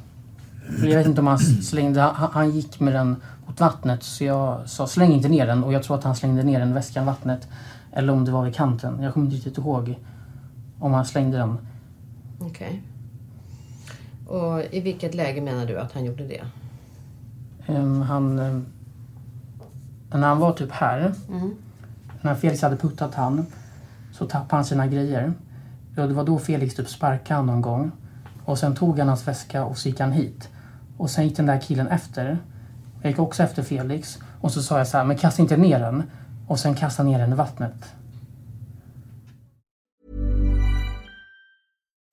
Jag 0.80 0.98
vet 0.98 1.08
inte 1.08 1.22
om 1.22 1.28
han 1.28 1.40
slängde... 1.40 2.02
Han, 2.02 2.32
han 2.32 2.52
gick 2.52 2.80
med 2.80 2.94
den 2.94 3.16
mot 3.48 3.60
vattnet 3.60 4.04
så 4.04 4.24
jag 4.24 4.70
sa 4.70 4.88
släng 4.88 5.12
inte 5.14 5.30
ner 5.30 5.48
den 5.48 5.64
och 5.64 5.74
jag 5.74 5.84
tror 5.84 5.98
att 5.98 6.04
han 6.04 6.16
slängde 6.16 6.44
ner 6.44 6.60
den 6.60 6.74
väskan 6.74 7.06
vattnet. 7.06 7.48
Eller 7.94 8.14
om 8.14 8.26
det 8.26 8.32
var 8.32 8.46
vid 8.46 8.56
kanten. 8.56 9.02
Jag 9.02 9.14
kommer 9.14 9.26
inte 9.26 9.36
riktigt 9.36 9.58
ihåg 9.58 10.00
om 10.80 10.94
han 10.94 11.06
slängde 11.06 11.38
den. 11.38 11.58
Okej. 12.40 12.82
Och 14.28 14.64
i 14.72 14.80
vilket 14.80 15.16
läge 15.16 15.42
menar 15.42 15.66
du 15.66 15.80
att 15.80 15.92
han 15.94 16.06
gjorde 16.06 16.28
det? 16.28 16.44
Ehm, 17.68 18.02
han... 18.02 18.40
ehm, 18.40 18.66
när 20.14 20.28
han 20.28 20.40
var 20.40 20.54
typ 20.54 20.72
här, 20.72 21.14
Mm. 21.30 21.56
när 22.22 22.36
Felix 22.36 22.62
hade 22.62 22.76
puttat 22.78 23.16
han, 23.16 23.46
så 24.14 24.26
tappade 24.28 24.56
han 24.56 24.66
sina 24.66 24.88
grejer. 24.88 25.34
Och 25.98 26.08
det 26.08 26.14
var 26.14 26.24
då 26.24 26.40
Felix 26.40 26.76
typ 26.76 26.90
sparkade 26.90 27.36
han 27.36 27.46
någon 27.46 27.62
gång. 27.62 27.92
Och 28.46 28.58
sen 28.58 28.76
tog 28.76 29.00
han 29.00 29.08
hans 29.08 29.28
väska 29.28 29.66
och 29.66 29.78
så 29.78 29.90
gick 29.90 30.00
han 30.00 30.12
hit. 30.12 30.50
Och 30.98 31.10
sen 31.10 31.24
gick 31.24 31.38
den 31.38 31.46
där 31.46 31.60
killen 31.62 31.88
efter. 31.88 32.38
Jag 33.02 33.10
gick 33.10 33.20
också 33.20 33.44
efter 33.44 33.64
Felix. 33.64 34.20
Och 34.42 34.52
så 34.52 34.62
sa 34.64 34.78
jag 34.78 34.88
så 34.88 34.98
här, 34.98 35.06
men 35.06 35.18
kasta 35.18 35.42
inte 35.42 35.58
ner 35.58 35.80
den. 35.80 36.04
Och 36.48 36.60
sen 36.60 36.76
kasta 36.76 37.04
ner 37.04 37.20
den 37.20 37.32
i 37.34 37.36
vattnet. 37.36 37.94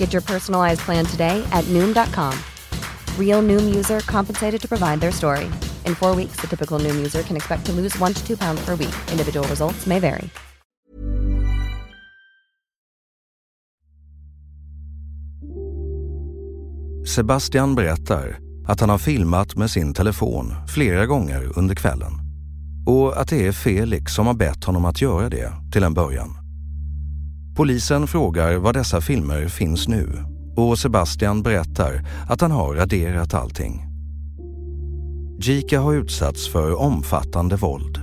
Get 0.00 0.14
your 0.14 0.22
personalized 0.22 0.80
plan 0.80 1.04
today 1.04 1.44
at 1.52 1.64
Noom.com. 1.68 2.32
Real 3.18 3.42
Noom 3.42 3.74
user 3.74 4.00
compensated 4.00 4.60
to 4.60 4.68
provide 4.68 5.00
their 5.00 5.12
story. 5.12 5.44
In 5.86 5.94
four 5.94 6.16
weeks, 6.16 6.40
the 6.40 6.46
typical 6.46 6.84
Noom 6.84 6.96
user 6.96 7.22
can 7.22 7.36
expect 7.36 7.66
to 7.66 7.72
lose 7.72 7.98
one 7.98 8.14
to 8.14 8.26
two 8.26 8.36
pounds 8.36 8.64
per 8.64 8.76
week. 8.76 8.94
Individual 9.12 9.46
results 9.48 9.86
may 9.86 10.00
vary. 10.00 10.28
Sebastian 17.06 17.74
berättar 17.74 18.38
att 18.66 18.80
han 18.80 18.90
har 18.90 18.98
filmat 18.98 19.56
med 19.56 19.70
sin 19.70 19.94
telefon 19.94 20.54
flera 20.68 21.06
gånger 21.06 21.58
under 21.58 21.74
kvällen 21.74 22.12
och 22.86 23.20
att 23.20 23.28
det 23.28 23.46
är 23.46 23.52
Felix 23.52 24.12
som 24.12 24.26
har 24.26 24.34
bett 24.34 24.64
honom 24.64 24.84
att 24.84 25.02
göra 25.02 25.28
det 25.28 25.52
till 25.72 25.82
en 25.82 25.94
början. 25.94 26.39
Polisen 27.60 28.06
frågar 28.06 28.56
var 28.56 28.72
dessa 28.72 29.00
filmer 29.00 29.48
finns 29.48 29.88
nu 29.88 30.24
och 30.56 30.78
Sebastian 30.78 31.42
berättar 31.42 32.06
att 32.28 32.40
han 32.40 32.50
har 32.50 32.74
raderat 32.74 33.34
allting. 33.34 33.86
Jika 35.40 35.80
har 35.80 35.94
utsatts 35.94 36.52
för 36.52 36.80
omfattande 36.80 37.56
våld 37.56 37.98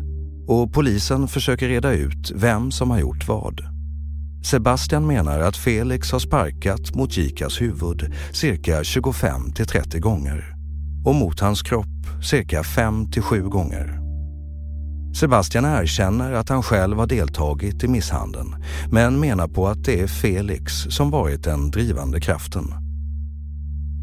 och 0.47 0.73
polisen 0.73 1.27
försöker 1.27 1.67
reda 1.67 1.93
ut 1.93 2.31
vem 2.35 2.71
som 2.71 2.91
har 2.91 2.99
gjort 2.99 3.27
vad. 3.27 3.61
Sebastian 4.43 5.07
menar 5.07 5.39
att 5.39 5.57
Felix 5.57 6.11
har 6.11 6.19
sparkat 6.19 6.95
mot 6.95 7.17
Jikas 7.17 7.61
huvud 7.61 8.13
cirka 8.31 8.83
25 8.83 9.51
till 9.51 9.67
30 9.67 9.99
gånger 9.99 10.55
och 11.05 11.15
mot 11.15 11.39
hans 11.39 11.61
kropp 11.61 12.23
cirka 12.29 12.63
5 12.63 13.11
till 13.11 13.21
7 13.21 13.41
gånger. 13.41 14.06
Sebastian 15.19 15.65
erkänner 15.65 16.33
att 16.33 16.49
han 16.49 16.63
själv 16.63 16.97
har 16.97 17.07
deltagit 17.07 17.83
i 17.83 17.87
misshandeln 17.87 18.55
men 18.91 19.19
menar 19.19 19.47
på 19.47 19.67
att 19.67 19.83
det 19.83 19.99
är 19.99 20.07
Felix 20.07 20.73
som 20.73 21.09
varit 21.09 21.43
den 21.43 21.71
drivande 21.71 22.19
kraften. 22.19 22.73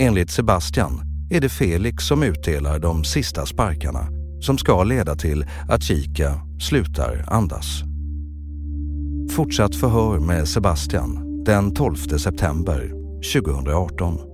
Enligt 0.00 0.30
Sebastian 0.30 1.00
är 1.30 1.40
det 1.40 1.49
Felix 1.49 2.04
som 2.04 2.23
utdelar 2.23 2.78
de 2.78 3.04
sista 3.04 3.47
sparkarna 3.47 4.06
som 4.40 4.59
ska 4.59 4.85
leda 4.85 5.16
till 5.16 5.47
att 5.68 5.83
Chica 5.83 6.40
slutar 6.61 7.25
andas. 7.28 7.83
Fortsatt 9.30 9.76
förhör 9.76 10.18
med 10.18 10.49
Sebastian 10.49 11.44
den 11.44 11.75
12 11.75 11.97
september 11.97 12.92
2018. 13.33 14.33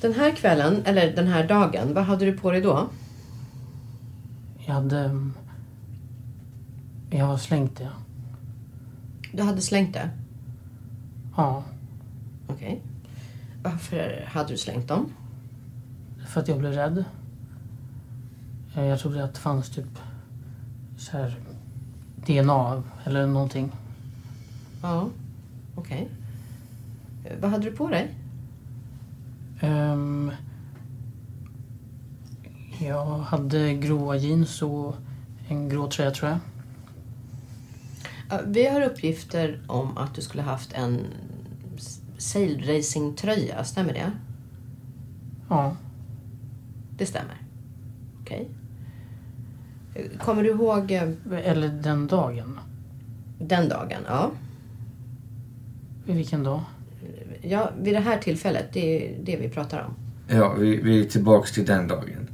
Den 0.00 0.14
här 0.14 0.32
kvällen, 0.36 0.82
eller 0.84 1.16
den 1.16 1.26
här 1.26 1.48
dagen, 1.48 1.94
vad 1.94 2.04
hade 2.04 2.24
du 2.24 2.32
på 2.32 2.50
dig 2.50 2.60
då? 2.60 2.88
Jag 4.66 4.74
hade... 4.74 5.30
Jag 7.10 7.24
har 7.26 7.36
slängt 7.36 7.76
det. 7.78 7.88
Du 9.32 9.42
hade 9.42 9.60
slängt 9.60 9.94
det? 9.94 10.10
Ja. 11.36 11.62
Okej. 12.46 12.82
Varför 13.62 14.24
hade 14.28 14.48
du 14.48 14.56
slängt 14.56 14.88
dem? 14.88 15.12
För 16.26 16.40
att 16.40 16.48
jag 16.48 16.58
blev 16.58 16.72
rädd. 16.72 17.04
Eh, 18.74 18.84
Jag 18.84 18.98
trodde 19.00 19.24
att 19.24 19.34
det 19.34 19.40
fanns 19.40 19.70
typ 19.70 19.98
så 20.98 21.16
här 21.16 21.36
DNA 22.26 22.82
eller 23.04 23.26
någonting. 23.26 23.72
Ja, 24.82 25.08
okej. 25.74 26.08
Eh, 27.24 27.32
Vad 27.40 27.50
hade 27.50 27.64
du 27.70 27.76
på 27.76 27.88
dig? 27.88 28.14
Ehm, 29.60 30.32
jag 32.80 33.18
hade 33.18 33.74
gråa 33.74 34.16
jeans 34.16 34.62
och 34.62 34.96
en 35.48 35.68
grå 35.68 35.90
tröja 35.90 36.10
tror 36.10 36.30
jag. 36.30 36.38
Ja, 38.30 38.40
Vi 38.46 38.66
har 38.66 38.80
uppgifter 38.80 39.60
om 39.66 39.98
att 39.98 40.14
du 40.14 40.20
skulle 40.22 40.42
haft 40.42 40.72
en 40.72 41.00
sail 42.18 42.64
racing-tröja, 42.66 43.64
stämmer 43.64 43.92
det? 43.92 44.12
Ja. 45.48 45.76
Det 46.96 47.06
stämmer. 47.06 47.42
Okej. 48.20 48.48
Kommer 50.20 50.42
du 50.42 50.48
ihåg... 50.50 50.90
eh, 50.90 51.08
Eller 51.32 51.68
den 51.68 52.06
dagen. 52.06 52.58
Den 53.40 53.68
dagen, 53.68 54.00
ja. 54.06 54.30
Vilken 56.04 56.42
dag? 56.44 56.60
Ja, 57.42 57.70
vid 57.80 57.94
det 57.94 58.00
här 58.00 58.18
tillfället, 58.18 58.66
det 58.72 59.10
är 59.10 59.18
det 59.24 59.36
vi 59.36 59.48
pratar 59.48 59.84
om. 59.84 59.94
Ja, 60.36 60.54
vi, 60.58 60.76
vi 60.76 61.00
är 61.00 61.04
tillbaks 61.04 61.52
till 61.52 61.66
den 61.66 61.88
dagen. 61.88 62.28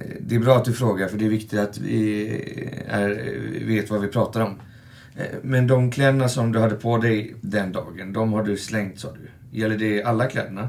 Eh, 0.00 0.06
Det 0.20 0.34
är 0.34 0.40
bra 0.40 0.56
att 0.56 0.64
du 0.64 0.72
frågar 0.72 1.08
för 1.08 1.18
det 1.18 1.24
är 1.26 1.30
viktigt 1.30 1.58
att 1.60 1.78
vi 1.78 2.28
är, 2.88 3.08
vet 3.66 3.90
vad 3.90 4.00
vi 4.00 4.08
pratar 4.08 4.40
om. 4.40 4.60
Eh, 5.16 5.26
Men 5.42 5.66
de 5.66 5.90
kläderna 5.90 6.28
som 6.28 6.52
du 6.52 6.58
hade 6.58 6.74
på 6.74 6.98
dig 6.98 7.34
den 7.40 7.72
dagen, 7.72 8.12
de 8.12 8.32
har 8.32 8.42
du 8.42 8.56
slängt 8.56 8.98
sa 9.00 9.08
du. 9.12 9.58
Gäller 9.58 9.78
det 9.78 10.02
alla 10.02 10.26
kläderna? 10.26 10.68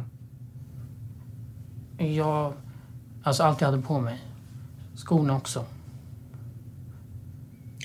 Jag... 1.98 2.54
Alltså 3.24 3.44
allt 3.44 3.62
jag 3.62 3.68
hade 3.72 3.82
på 3.82 4.00
mig. 4.02 4.20
Skorna 4.96 5.36
också. 5.36 5.66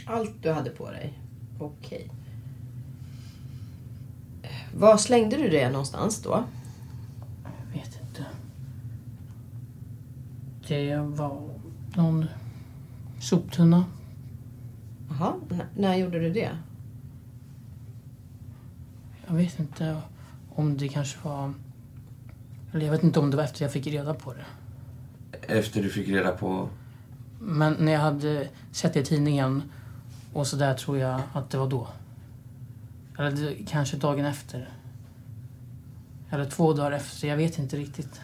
Allt 0.06 0.42
du 0.42 0.50
hade 0.52 0.70
på 0.70 0.90
dig? 0.90 1.18
Okej. 1.58 2.10
Var 4.76 4.96
slängde 4.96 5.36
du 5.36 5.48
det 5.48 5.70
någonstans 5.70 6.22
då? 6.22 6.44
Jag 7.44 7.80
vet 7.80 8.00
inte. 8.08 8.26
Det 10.68 10.96
var 10.96 11.48
någon 11.96 12.26
soptunna. 13.20 13.84
Jaha, 15.10 15.34
N- 15.50 15.62
när 15.76 15.96
gjorde 15.96 16.18
du 16.20 16.30
det? 16.32 16.50
Jag 19.26 19.34
vet 19.34 19.58
inte 19.58 19.96
om 20.54 20.76
det 20.76 20.88
kanske 20.88 21.18
var... 21.28 21.52
Eller 22.72 22.84
jag 22.86 22.92
vet 22.92 23.02
inte 23.02 23.20
om 23.20 23.30
det 23.30 23.36
var 23.36 23.44
efter 23.44 23.64
jag 23.64 23.72
fick 23.72 23.86
reda 23.86 24.14
på 24.14 24.34
det. 24.34 24.44
Efter 25.54 25.82
du 25.82 25.88
fick 25.90 26.08
reda 26.08 26.30
på... 26.32 26.68
Men 27.40 27.72
när 27.78 27.92
jag 27.92 28.00
hade 28.00 28.48
sett 28.72 28.94
det 28.94 29.00
i 29.00 29.04
tidningen 29.04 29.62
och 30.32 30.46
så 30.46 30.56
där 30.56 30.74
tror 30.74 30.98
jag 30.98 31.20
att 31.32 31.50
det 31.50 31.58
var 31.58 31.68
då. 31.68 31.88
Eller 33.20 33.56
kanske 33.66 33.96
dagen 33.96 34.24
efter. 34.24 34.68
Eller 36.30 36.44
två 36.44 36.72
dagar 36.72 36.92
efter. 36.92 37.28
Jag 37.28 37.36
vet 37.36 37.58
inte 37.58 37.76
riktigt. 37.76 38.20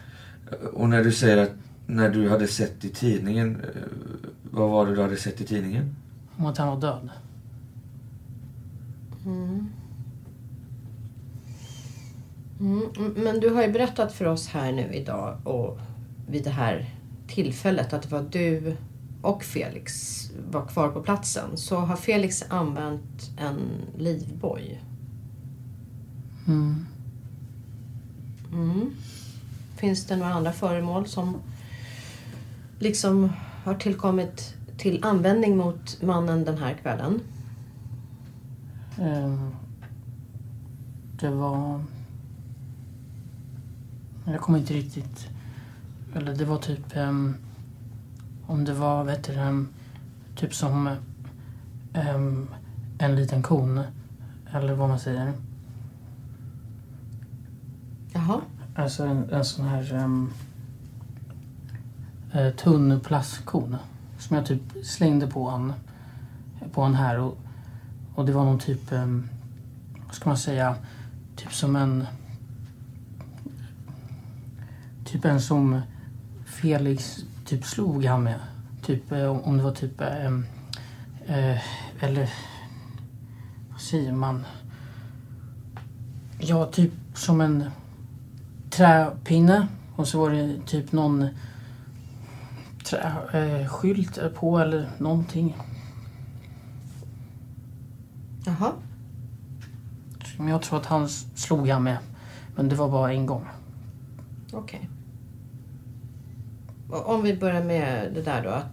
Och 0.73 0.89
när 0.89 1.03
du 1.03 1.11
säger 1.11 1.37
att 1.37 1.51
när 1.85 2.09
du 2.09 2.29
hade 2.29 2.47
sett 2.47 2.85
i 2.85 2.89
tidningen, 2.89 3.61
eh, 3.61 3.81
vad 4.51 4.69
var 4.69 4.85
det 4.85 4.95
du 4.95 5.01
hade 5.01 5.17
sett 5.17 5.41
i 5.41 5.45
tidningen? 5.45 5.95
Om 6.37 6.45
att 6.45 6.57
han 6.57 6.67
var 6.67 6.81
död. 6.81 7.09
Mm, 9.25 9.69
mm, 12.59 13.13
men 13.15 13.39
du 13.39 13.49
har 13.49 13.63
ju 13.63 13.71
berättat 13.71 14.13
för 14.13 14.25
oss 14.25 14.47
här 14.47 14.71
nu 14.71 14.93
idag 14.93 15.37
och 15.43 15.79
vid 16.27 16.43
det 16.43 16.49
här 16.49 16.89
tillfället 17.27 17.93
att 17.93 18.01
det 18.01 18.09
var 18.09 18.25
du 18.31 18.75
och 19.27 19.43
Felix 19.43 20.21
var 20.51 20.65
kvar 20.65 20.89
på 20.89 21.01
platsen. 21.01 21.57
Så 21.57 21.79
har 21.79 21.95
Felix 21.95 22.43
använt 22.49 23.31
en 23.37 23.57
livboj. 23.97 24.83
Mm. 26.47 26.85
Mm. 28.53 28.91
Finns 29.75 30.05
det 30.05 30.15
några 30.15 30.33
andra 30.33 30.51
föremål 30.51 31.07
som 31.07 31.37
liksom 32.79 33.29
har 33.63 33.75
tillkommit 33.75 34.53
till 34.77 35.03
användning 35.03 35.57
mot 35.57 36.01
mannen 36.01 36.45
den 36.45 36.57
här 36.57 36.73
kvällen? 36.73 37.19
Ehm, 38.99 39.55
det 41.19 41.29
var... 41.29 41.83
Jag 44.25 44.41
kommer 44.41 44.59
inte 44.59 44.73
riktigt 44.73 45.27
Eller 46.15 46.35
det 46.35 46.45
var 46.45 46.57
typ... 46.57 46.95
ehm, 46.95 47.35
om 48.47 48.65
det 48.65 48.73
var, 48.73 49.03
vet 49.03 49.23
du, 49.23 49.33
ehm, 49.33 49.67
typ 50.35 50.53
som 50.53 50.89
ehm, 51.93 52.47
en 52.97 53.15
liten 53.15 53.43
kon. 53.43 53.81
Eller 54.51 54.73
vad 54.73 54.89
man 54.89 54.99
säger. 54.99 55.33
Jaha. 58.13 58.41
Alltså 58.75 59.05
en, 59.05 59.29
en 59.29 59.45
sån 59.45 59.65
här 59.65 59.93
um, 59.93 60.31
uh, 62.35 62.49
tunn 62.49 62.99
plastkon. 62.99 63.75
Som 64.19 64.35
jag 64.35 64.45
typ 64.45 64.61
slängde 64.83 65.27
på 65.27 65.49
han, 65.49 65.73
på 66.73 66.83
han 66.83 66.95
här. 66.95 67.19
Och, 67.19 67.37
och 68.15 68.25
det 68.25 68.31
var 68.31 68.45
någon 68.45 68.59
typ, 68.59 68.91
um, 68.91 69.29
vad 70.05 70.15
ska 70.15 70.29
man 70.29 70.37
säga, 70.37 70.75
typ 71.35 71.53
som 71.53 71.75
en... 71.75 72.07
Typ 75.05 75.25
en 75.25 75.41
som 75.41 75.81
Felix 76.61 77.25
typ 77.45 77.65
slog 77.65 78.05
han 78.05 78.23
med. 78.23 78.39
Typ 78.81 79.11
eh, 79.11 79.47
om 79.47 79.57
det 79.57 79.63
var 79.63 79.71
typ... 79.71 80.01
ehm, 80.01 80.45
eh, 81.25 82.03
eller... 82.03 82.29
Vad 83.71 83.81
säger 83.81 84.11
man? 84.11 84.45
Ja, 86.39 86.65
typ 86.65 86.91
som 87.13 87.41
en 87.41 87.63
träpinne. 88.69 89.67
Och 89.95 90.07
så 90.07 90.19
var 90.19 90.29
det 90.29 90.59
typ 90.65 90.91
någon 90.91 91.27
trä, 92.83 93.13
eh, 93.33 93.67
skylt 93.67 94.19
på 94.35 94.59
eller 94.59 94.89
någonting. 94.97 95.57
Jaha. 98.45 98.73
Som 100.35 100.47
jag 100.47 100.61
tror 100.61 100.79
att 100.79 100.85
han 100.85 101.09
slog 101.09 101.69
han 101.69 101.83
med. 101.83 101.97
Men 102.55 102.69
det 102.69 102.75
var 102.75 102.89
bara 102.89 103.13
en 103.13 103.25
gång. 103.25 103.45
Okej. 104.53 104.89
Och 104.89 104.96
Om 106.89 107.23
vi 107.23 107.37
börjar 107.37 107.63
med 107.63 108.13
det 108.13 108.21
där 108.21 108.43
då. 108.43 108.49
Att 108.49 108.65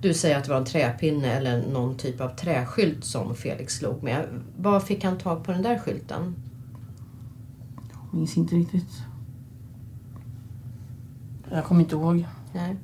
du 0.00 0.14
säger 0.14 0.38
att 0.38 0.44
det 0.44 0.50
var 0.50 0.58
en 0.58 0.64
träpinne 0.64 1.32
eller 1.32 1.66
någon 1.66 1.96
typ 1.96 2.20
av 2.20 2.28
träskylt 2.28 3.04
som 3.04 3.34
Felix 3.34 3.74
slog 3.74 4.02
med. 4.02 4.26
Var 4.56 4.80
fick 4.80 5.04
han 5.04 5.18
tag 5.18 5.44
på 5.44 5.52
den 5.52 5.62
där 5.62 5.78
skylten? 5.78 6.34
Jag 7.92 8.14
minns 8.14 8.36
inte 8.36 8.54
riktigt. 8.54 9.02
Jag 11.50 11.64
kommer 11.64 11.80
inte 11.80 11.94
ihåg. 11.94 12.26
Nej. 12.52 12.76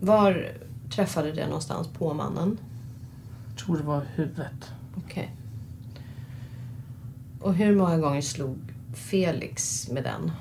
Var 0.00 0.52
träffade 0.90 1.32
det 1.32 1.46
någonstans 1.46 1.88
på 1.88 2.14
mannen? 2.14 2.58
Jag 3.48 3.58
tror 3.58 3.76
det 3.76 3.82
var 3.82 4.02
huvudet. 4.14 4.72
Okej. 4.96 5.36
Och 7.40 7.54
hur 7.54 7.76
många 7.76 7.98
gånger 7.98 8.20
slog 8.20 8.58
Felix 8.94 9.88
med 9.88 10.04
den? 10.04 10.32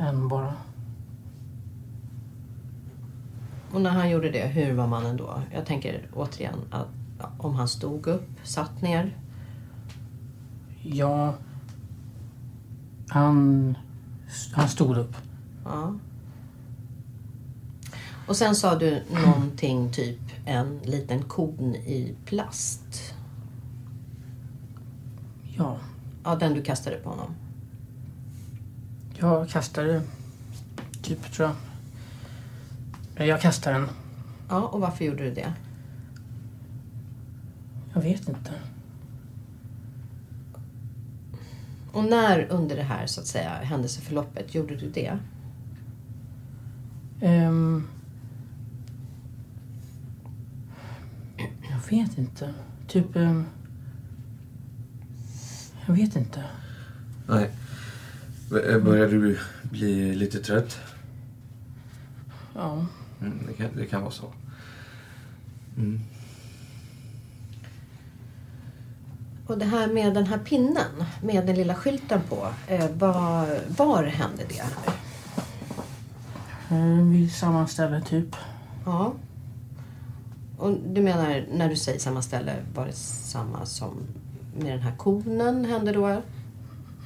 En 0.00 0.28
bara. 0.28 0.54
Och 3.72 3.80
när 3.80 3.90
han 3.90 4.10
gjorde 4.10 4.30
det, 4.30 4.46
hur 4.46 4.74
var 4.74 4.86
mannen 4.86 5.16
då? 5.16 5.42
Jag 5.54 5.66
tänker 5.66 6.08
återigen 6.14 6.58
att 6.70 6.88
om 7.38 7.54
han 7.54 7.68
stod 7.68 8.06
upp, 8.06 8.28
satt 8.42 8.82
ner. 8.82 9.16
Ja. 10.82 11.34
Han, 13.08 13.76
han 14.52 14.68
stod 14.68 14.98
upp. 14.98 15.16
Ja. 15.64 15.94
Och 18.26 18.36
sen 18.36 18.54
sa 18.54 18.78
du 18.78 19.02
någonting 19.10 19.92
typ 19.92 20.20
en 20.44 20.78
liten 20.78 21.22
kon 21.22 21.74
i 21.74 22.14
plast. 22.24 23.14
Ja. 25.56 25.76
Ja, 26.24 26.34
den 26.34 26.54
du 26.54 26.62
kastade 26.62 26.96
på 26.96 27.08
honom. 27.10 27.34
Jag 29.20 29.48
kastade 29.48 30.02
typ, 31.02 31.32
tror 31.32 31.50
jag. 33.16 33.26
Jag 33.26 33.40
kastade 33.40 33.78
den. 33.78 33.88
Ja, 34.48 34.60
och 34.60 34.80
varför 34.80 35.04
gjorde 35.04 35.24
du 35.24 35.34
det? 35.34 35.54
Jag 37.94 38.02
vet 38.02 38.28
inte. 38.28 38.52
Och 41.92 42.04
när 42.04 42.46
under 42.50 42.76
det 42.76 42.82
här 42.82 43.06
så 43.06 43.20
att 43.20 43.26
säga 43.26 43.50
händelseförloppet 43.50 44.54
gjorde 44.54 44.76
du 44.76 44.90
det? 44.90 45.18
Ehm, 47.20 47.88
jag 51.70 51.98
vet 51.98 52.18
inte. 52.18 52.54
Typ... 52.88 53.16
ehm, 53.16 53.44
jag 55.86 55.94
vet 55.94 56.16
inte. 56.16 56.44
Nej. 57.28 57.50
B- 58.50 58.78
Börjar 58.84 59.08
du 59.08 59.38
bli 59.62 60.14
lite 60.14 60.38
trött? 60.38 60.78
Ja. 62.54 62.86
Mm, 63.20 63.38
det, 63.46 63.52
kan, 63.52 63.76
det 63.76 63.86
kan 63.86 64.00
vara 64.02 64.10
så. 64.12 64.32
Mm. 65.76 66.00
Och 69.46 69.58
det 69.58 69.64
här 69.64 69.86
med 69.92 70.14
den 70.14 70.26
här 70.26 70.38
pinnen 70.38 71.04
med 71.22 71.46
den 71.46 71.56
lilla 71.56 71.74
skylten 71.74 72.20
på. 72.28 72.48
Eh, 72.66 72.90
var, 72.90 73.46
var 73.76 74.04
hände 74.04 74.42
det? 74.48 74.64
Ehm, 76.74 77.12
vid 77.12 77.32
samma 77.32 77.66
ställe, 77.66 78.00
typ. 78.02 78.36
Ja. 78.84 79.12
Och 80.58 80.72
du 80.86 81.00
menar 81.02 81.44
när 81.52 81.68
du 81.68 81.76
säger 81.76 81.98
samma 81.98 82.22
ställe, 82.22 82.56
var 82.74 82.86
det 82.86 82.92
samma 82.92 83.66
som 83.66 83.94
med 84.58 84.72
den 84.72 84.80
här 84.80 84.96
konen 84.96 85.64
hände 85.64 85.92
då? 85.92 86.22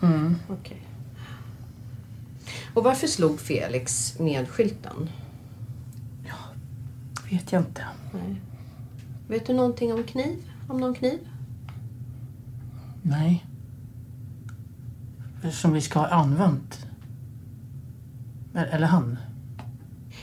Mm. 0.02 0.36
Okej. 0.48 0.86
Och 2.74 2.84
varför 2.84 3.06
slog 3.06 3.40
Felix 3.40 4.18
med 4.18 4.48
skylten? 4.48 5.08
Vet 7.30 7.52
jag 7.52 7.62
inte. 7.62 7.84
Nej. 8.12 8.40
Vet 9.28 9.46
du 9.46 9.52
någonting 9.52 9.92
om 9.92 10.04
kniv? 10.04 10.50
Om 10.68 10.80
någon 10.80 10.94
kniv? 10.94 11.18
Nej. 13.02 13.46
Som 15.52 15.72
vi 15.72 15.80
ska 15.80 15.98
ha 15.98 16.06
använt. 16.06 16.86
Eller 18.54 18.86
han. 18.86 19.18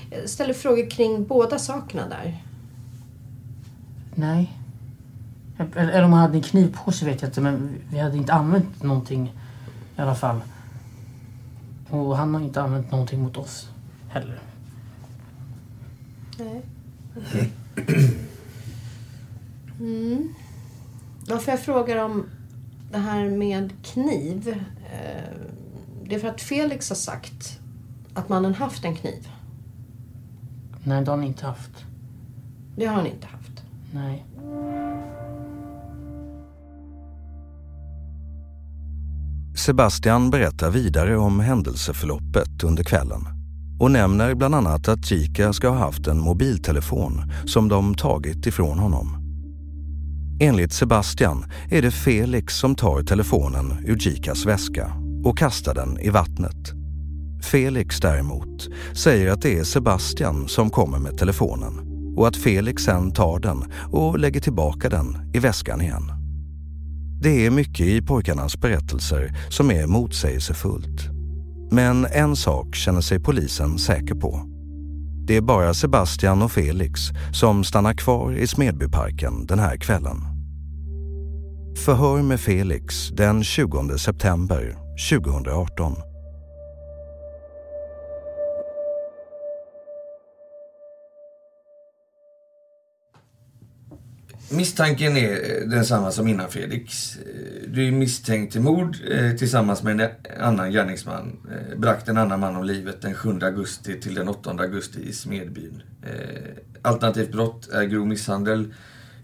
Jag 0.10 0.30
ställer 0.30 0.54
frågor 0.54 0.90
kring 0.90 1.26
båda 1.28 1.60
sakerna 1.60 2.08
där. 2.08 2.44
Nej. 4.16 4.58
Eller, 5.58 5.92
eller 5.92 6.04
om 6.04 6.14
han 6.14 6.22
hade 6.22 6.38
en 6.38 6.44
kniv 6.44 6.78
på 6.86 6.92
sig 6.92 7.08
vet 7.08 7.22
jag 7.22 7.30
inte. 7.30 7.42
Men 7.42 7.70
vi 7.90 8.00
hade 8.00 8.18
inte 8.18 8.34
använt 8.34 8.84
någonting 8.84 9.34
i 9.98 10.02
alla 10.02 10.16
fall. 10.16 10.42
Och 11.92 12.18
han 12.18 12.34
har 12.34 12.42
inte 12.42 12.62
använt 12.62 12.92
någonting 12.92 13.22
mot 13.22 13.38
oss 13.38 13.70
heller. 14.10 14.40
Nej. 16.40 16.62
Mm. 19.80 20.34
Varför 21.30 21.52
jag 21.52 21.60
frågar 21.60 21.98
om 22.06 22.26
det 22.92 22.98
här 22.98 23.30
med 23.30 23.74
kniv. 23.84 24.48
eh, 24.92 25.38
Det 26.06 26.16
är 26.16 26.20
för 26.20 26.28
att 26.28 26.42
Felix 26.42 26.90
har 26.90 26.96
sagt 26.96 27.60
att 28.14 28.30
mannen 28.30 28.54
haft 28.54 28.86
en 28.86 28.96
kniv. 28.96 29.28
Nej, 30.84 31.04
det 31.04 31.12
har 31.12 31.18
han 31.18 31.28
inte 31.28 31.46
haft. 31.46 31.86
Det 32.76 32.86
har 32.86 32.96
han 32.96 33.06
inte 33.08 33.28
haft. 33.28 33.64
Nej. 33.94 34.26
Sebastian 39.62 40.30
berättar 40.30 40.70
vidare 40.72 41.18
om 41.18 41.40
händelseförloppet 41.40 42.64
under 42.64 42.84
kvällen 42.84 43.28
och 43.80 43.92
nämner 43.92 44.36
bland 44.36 44.56
annat 44.56 44.88
att 44.88 45.06
Chica 45.06 45.54
ska 45.54 45.70
ha 45.70 45.78
haft 45.78 46.08
en 46.08 46.20
mobiltelefon 46.20 47.32
som 47.46 47.70
de 47.70 47.96
tagit 47.96 48.48
ifrån 48.48 48.80
honom. 48.80 49.18
Enligt 50.42 50.74
Sebastian 50.74 51.46
är 51.70 51.82
det 51.82 51.92
Felix 51.92 52.54
som 52.54 52.76
tar 52.76 53.04
telefonen 53.04 53.86
ur 53.86 54.00
Chicas 54.00 54.46
väska 54.46 54.94
och 55.24 55.38
kastar 55.38 55.74
den 55.74 56.00
i 56.00 56.10
vattnet. 56.10 56.72
Felix 57.44 58.00
däremot 58.00 58.68
säger 58.94 59.32
att 59.32 59.42
det 59.42 59.60
är 59.60 59.64
Sebastian 59.64 60.48
som 60.48 60.70
kommer 60.70 61.00
med 61.00 61.18
telefonen 61.18 61.74
och 62.18 62.28
att 62.28 62.38
Felix 62.38 62.84
sen 62.84 63.14
tar 63.14 63.40
den 63.40 63.64
och 63.92 64.20
lägger 64.20 64.40
tillbaka 64.40 64.90
den 64.90 65.32
i 65.34 65.40
väskan 65.40 65.82
igen. 65.82 66.21
Det 67.24 67.46
är 67.46 67.52
mycket 67.52 67.86
i 67.86 68.02
pojkarnas 68.02 68.58
berättelser 68.58 69.34
som 69.50 69.72
är 69.72 69.88
motsägelsefullt. 69.88 71.10
Men 71.72 72.06
en 72.06 72.36
sak 72.36 72.76
känner 72.76 73.02
sig 73.02 73.20
polisen 73.20 73.78
säker 73.80 74.16
på. 74.16 74.42
Det 75.28 75.38
är 75.38 75.42
bara 75.42 75.74
Sebastian 75.74 76.42
och 76.42 76.52
Felix 76.52 77.02
som 77.34 77.64
stannar 77.64 77.94
kvar 77.94 78.32
i 78.34 78.48
Smedbyparken 78.48 79.46
den 79.46 79.60
här 79.60 79.78
kvällen. 79.78 80.18
Förhör 81.86 82.22
med 82.22 82.40
Felix 82.40 83.10
den 83.10 83.44
20 83.44 83.98
september 83.98 84.78
2018. 85.10 86.11
Misstanken 94.54 95.18
är 95.18 95.32
eh, 95.32 95.68
densamma 95.68 96.12
som 96.12 96.28
innan 96.28 96.50
Felix. 96.50 97.18
Eh, 97.18 97.24
du 97.68 97.88
är 97.88 97.92
misstänkt 97.92 98.52
till 98.52 98.62
mord 98.62 98.98
eh, 99.12 99.32
tillsammans 99.32 99.84
med 99.84 100.02
en 100.02 100.10
annan 100.40 100.72
gärningsman. 100.72 101.38
Brakt 101.44 101.78
bragt 101.78 102.08
en 102.08 102.18
annan 102.18 102.40
man 102.40 102.56
om 102.56 102.64
livet 102.64 103.02
den 103.02 103.14
7 103.14 103.40
augusti 103.42 104.02
till 104.02 104.16
den 104.16 104.28
8 104.28 104.52
augusti 104.52 105.10
i 105.10 105.14
Smedbyn. 105.14 105.84
Alternativt 106.82 107.32
brott 107.32 107.70
är 107.70 107.84
grov 107.84 108.08
misshandel, 108.08 108.74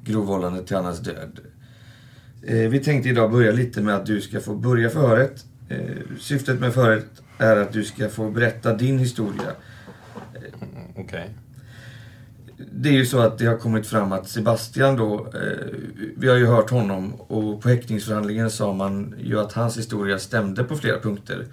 grov 0.04 0.26
vållande 0.26 0.64
till 0.64 0.76
annans 0.76 1.00
död. 1.00 1.40
Vi 2.42 2.80
tänkte 2.80 3.10
idag 3.10 3.32
börja 3.32 3.52
lite 3.52 3.82
med 3.82 3.96
att 3.96 4.06
du 4.06 4.22
ska 4.22 4.40
få 4.40 4.56
börja 4.56 4.90
förhöret. 4.90 5.46
Syftet 6.20 6.60
med 6.60 6.74
förhöret 6.74 7.22
är 7.38 7.58
att 7.58 7.74
du 7.74 7.84
ska 7.84 8.10
få 8.10 8.32
berätta 8.32 8.74
din 8.74 9.00
historia. 9.00 9.52
Mm, 10.62 10.92
okej. 10.96 11.04
Okay 11.04 11.47
det 12.58 12.90
är 12.90 12.94
ju 12.94 13.06
så 13.06 13.20
att 13.20 13.38
det 13.38 13.46
har 13.46 13.58
kommit 13.58 13.88
fram 13.88 14.12
att 14.12 14.30
Sebastian 14.30 14.96
då, 14.96 15.28
eh, 15.34 15.68
vi 16.18 16.28
har 16.28 16.36
ju 16.36 16.46
hört 16.46 16.70
honom 16.70 17.14
och 17.14 17.62
på 17.62 17.70
häktningsförhandlingen 17.70 18.50
sa 18.50 18.74
man 18.74 19.16
ju 19.20 19.40
att 19.40 19.54
hans 19.54 19.78
historia 19.78 20.20
stämde 20.20 20.64
på 20.64 20.76
flera 20.76 21.00
punkter. 21.00 21.46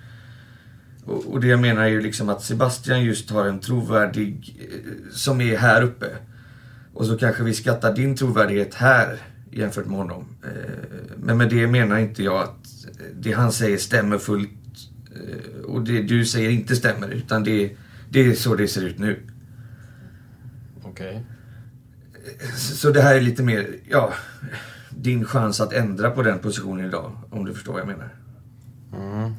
Och, 1.04 1.26
och 1.26 1.40
det 1.40 1.46
jag 1.46 1.60
menar 1.60 1.82
är 1.82 1.88
ju 1.88 2.00
liksom 2.00 2.28
att 2.28 2.42
Sebastian 2.42 3.04
just 3.04 3.30
har 3.30 3.46
en 3.46 3.60
trovärdig, 3.60 4.56
eh, 4.60 5.12
som 5.12 5.40
är 5.40 5.56
här 5.56 5.82
uppe. 5.82 6.06
Och 6.94 7.06
så 7.06 7.18
kanske 7.18 7.42
vi 7.42 7.54
skattar 7.54 7.94
din 7.94 8.16
trovärdighet 8.16 8.74
här 8.74 9.18
jämfört 9.50 9.86
med 9.86 9.96
honom. 9.96 10.26
Eh, 10.42 10.70
men 11.16 11.38
med 11.38 11.50
det 11.50 11.66
menar 11.66 11.98
inte 11.98 12.22
jag 12.22 12.42
att 12.42 12.86
det 13.20 13.32
han 13.32 13.52
säger 13.52 13.78
stämmer 13.78 14.18
fullt 14.18 14.50
eh, 15.14 15.64
och 15.64 15.84
det 15.84 16.02
du 16.02 16.24
säger 16.24 16.50
inte 16.50 16.76
stämmer 16.76 17.08
utan 17.08 17.44
det, 17.44 17.70
det 18.08 18.26
är 18.26 18.34
så 18.34 18.54
det 18.54 18.68
ser 18.68 18.82
ut 18.82 18.98
nu. 18.98 19.18
Okay. 20.94 21.20
Så 22.56 22.90
det 22.90 23.02
här 23.02 23.14
är 23.14 23.20
lite 23.20 23.42
mer, 23.42 23.66
ja, 23.88 24.12
din 24.90 25.24
chans 25.24 25.60
att 25.60 25.72
ändra 25.72 26.10
på 26.10 26.22
den 26.22 26.38
positionen 26.38 26.86
idag. 26.86 27.12
Om 27.30 27.44
du 27.44 27.54
förstår 27.54 27.72
vad 27.72 27.80
jag 27.80 27.88
menar. 27.88 28.08
Mm. 28.92 29.34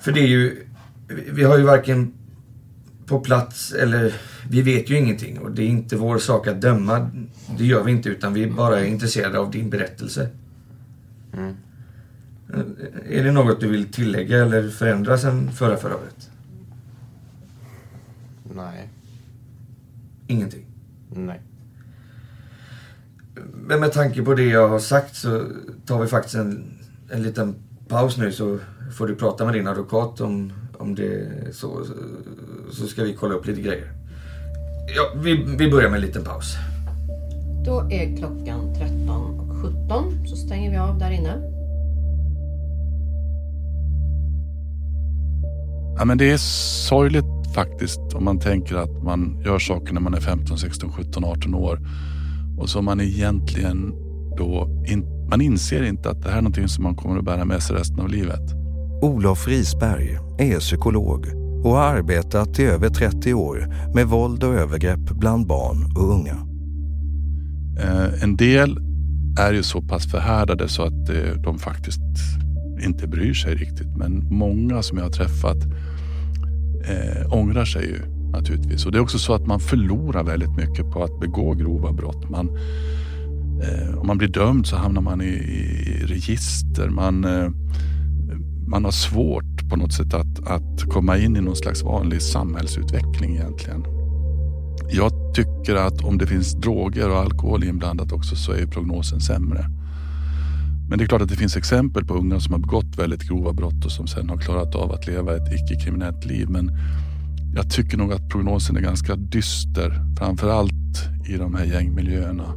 För 0.00 0.12
det 0.12 0.20
är 0.20 0.26
ju, 0.26 0.66
vi 1.32 1.44
har 1.44 1.58
ju 1.58 1.64
varken 1.64 2.12
på 3.06 3.20
plats 3.20 3.72
eller 3.72 4.14
vi 4.48 4.62
vet 4.62 4.90
ju 4.90 4.98
ingenting 4.98 5.38
och 5.38 5.50
det 5.50 5.62
är 5.62 5.66
inte 5.66 5.96
vår 5.96 6.18
sak 6.18 6.46
att 6.46 6.60
döma. 6.60 7.10
Det 7.58 7.64
gör 7.64 7.84
vi 7.84 7.92
inte 7.92 8.08
utan 8.08 8.34
vi 8.34 8.42
är 8.42 8.50
bara 8.50 8.84
intresserade 8.84 9.38
av 9.38 9.50
din 9.50 9.70
berättelse. 9.70 10.28
Mm. 11.32 11.56
Är 13.08 13.24
det 13.24 13.32
något 13.32 13.60
du 13.60 13.68
vill 13.68 13.92
tillägga 13.92 14.42
eller 14.42 14.70
förändra 14.70 15.18
sen 15.18 15.52
förra 15.52 15.76
förhöret? 15.76 16.14
Nej. 16.18 16.31
Ingenting? 20.32 20.66
Nej. 21.10 21.40
Men 23.54 23.80
med 23.80 23.92
tanke 23.92 24.22
på 24.22 24.34
det 24.34 24.44
jag 24.44 24.68
har 24.68 24.78
sagt 24.78 25.16
så 25.16 25.44
tar 25.86 26.00
vi 26.00 26.06
faktiskt 26.06 26.34
en, 26.34 26.78
en 27.10 27.22
liten 27.22 27.54
paus 27.88 28.18
nu 28.18 28.32
så 28.32 28.58
får 28.92 29.06
du 29.06 29.14
prata 29.14 29.44
med 29.44 29.54
din 29.54 29.68
advokat 29.68 30.20
om, 30.20 30.52
om 30.78 30.94
det 30.94 31.28
så. 31.52 31.84
Så 32.70 32.86
ska 32.86 33.04
vi 33.04 33.14
kolla 33.14 33.34
upp 33.34 33.46
lite 33.46 33.60
grejer. 33.60 33.92
Ja, 34.96 35.20
vi, 35.22 35.44
vi 35.58 35.70
börjar 35.70 35.90
med 35.90 35.96
en 35.96 36.06
liten 36.06 36.24
paus. 36.24 36.56
Då 37.64 37.80
är 37.90 38.16
klockan 38.16 38.74
13.17 38.74 40.26
så 40.26 40.36
stänger 40.36 40.70
vi 40.70 40.76
av 40.76 40.98
där 40.98 41.10
inne. 41.10 41.42
Ja, 45.98 46.04
men 46.04 46.18
det 46.18 46.30
är 46.30 46.38
sorgligt 46.88 47.41
faktiskt 47.54 48.00
om 48.14 48.24
man 48.24 48.38
tänker 48.38 48.76
att 48.76 49.02
man 49.02 49.42
gör 49.44 49.58
saker 49.58 49.94
när 49.94 50.00
man 50.00 50.14
är 50.14 50.20
15, 50.20 50.58
16, 50.58 50.92
17, 50.92 51.24
18 51.24 51.54
år 51.54 51.80
och 52.58 52.68
så 52.68 52.82
man 52.82 53.00
egentligen 53.00 53.92
då 54.36 54.68
in, 54.88 55.26
man 55.30 55.40
inser 55.40 55.82
inte 55.82 56.10
att 56.10 56.22
det 56.22 56.28
här 56.30 56.38
är 56.38 56.42
någonting 56.42 56.68
som 56.68 56.84
man 56.84 56.96
kommer 56.96 57.18
att 57.18 57.24
bära 57.24 57.44
med 57.44 57.62
sig 57.62 57.76
resten 57.76 58.00
av 58.00 58.08
livet. 58.08 58.42
Olof 59.02 59.48
Risberg 59.48 60.18
är 60.38 60.60
psykolog 60.60 61.26
och 61.64 61.70
har 61.70 61.96
arbetat 61.96 62.58
i 62.58 62.64
över 62.64 62.88
30 62.88 63.34
år 63.34 63.74
med 63.94 64.06
våld 64.06 64.44
och 64.44 64.54
övergrepp 64.54 65.10
bland 65.10 65.46
barn 65.46 65.92
och 65.96 66.10
unga. 66.10 66.36
Eh, 67.78 68.22
en 68.22 68.36
del 68.36 68.78
är 69.40 69.52
ju 69.52 69.62
så 69.62 69.82
pass 69.82 70.10
förhärdade 70.10 70.68
så 70.68 70.82
att 70.82 71.08
eh, 71.08 71.42
de 71.44 71.58
faktiskt 71.58 72.00
inte 72.84 73.08
bryr 73.08 73.34
sig 73.34 73.54
riktigt. 73.54 73.96
Men 73.96 74.28
många 74.30 74.82
som 74.82 74.98
jag 74.98 75.04
har 75.04 75.10
träffat 75.10 75.58
eh, 76.88 77.32
ångrar 77.32 77.64
sig 77.64 77.86
ju 77.86 78.00
naturligtvis. 78.32 78.86
Och 78.86 78.92
det 78.92 78.98
är 78.98 79.02
också 79.02 79.18
så 79.18 79.34
att 79.34 79.46
man 79.46 79.60
förlorar 79.60 80.24
väldigt 80.24 80.56
mycket 80.56 80.90
på 80.90 81.04
att 81.04 81.20
begå 81.20 81.54
grova 81.54 81.92
brott. 81.92 82.30
Man, 82.30 82.48
eh, 83.62 83.98
om 83.98 84.06
man 84.06 84.18
blir 84.18 84.28
dömd 84.28 84.66
så 84.66 84.76
hamnar 84.76 85.02
man 85.02 85.20
i, 85.20 85.24
i 85.24 86.04
register. 86.06 86.88
Man, 86.88 87.24
eh, 87.24 87.50
man 88.66 88.84
har 88.84 88.92
svårt 88.92 89.70
på 89.70 89.76
något 89.76 89.92
sätt 89.92 90.14
att, 90.14 90.46
att 90.46 90.82
komma 90.88 91.18
in 91.18 91.36
i 91.36 91.40
någon 91.40 91.56
slags 91.56 91.82
vanlig 91.82 92.22
samhällsutveckling 92.22 93.34
egentligen. 93.34 93.84
Jag 94.90 95.34
tycker 95.34 95.74
att 95.74 96.04
om 96.04 96.18
det 96.18 96.26
finns 96.26 96.52
droger 96.52 97.10
och 97.10 97.16
alkohol 97.16 97.64
inblandat 97.64 98.12
också 98.12 98.36
så 98.36 98.52
är 98.52 98.66
prognosen 98.66 99.20
sämre. 99.20 99.66
Men 100.92 100.98
det 100.98 101.04
är 101.04 101.06
klart 101.06 101.22
att 101.22 101.28
det 101.28 101.36
finns 101.36 101.56
exempel 101.56 102.04
på 102.04 102.14
unga 102.14 102.40
som 102.40 102.52
har 102.52 102.60
begått 102.60 102.98
väldigt 102.98 103.22
grova 103.22 103.52
brott 103.52 103.84
och 103.84 103.92
som 103.92 104.06
sen 104.06 104.28
har 104.28 104.36
klarat 104.36 104.74
av 104.74 104.92
att 104.92 105.06
leva 105.06 105.36
ett 105.36 105.52
icke-kriminellt 105.52 106.24
liv. 106.24 106.50
Men 106.50 106.70
jag 107.54 107.70
tycker 107.70 107.98
nog 107.98 108.12
att 108.12 108.28
prognosen 108.28 108.76
är 108.76 108.80
ganska 108.80 109.16
dyster. 109.16 110.04
Framförallt 110.18 111.08
i 111.28 111.36
de 111.36 111.54
här 111.54 111.64
gängmiljöerna. 111.64 112.54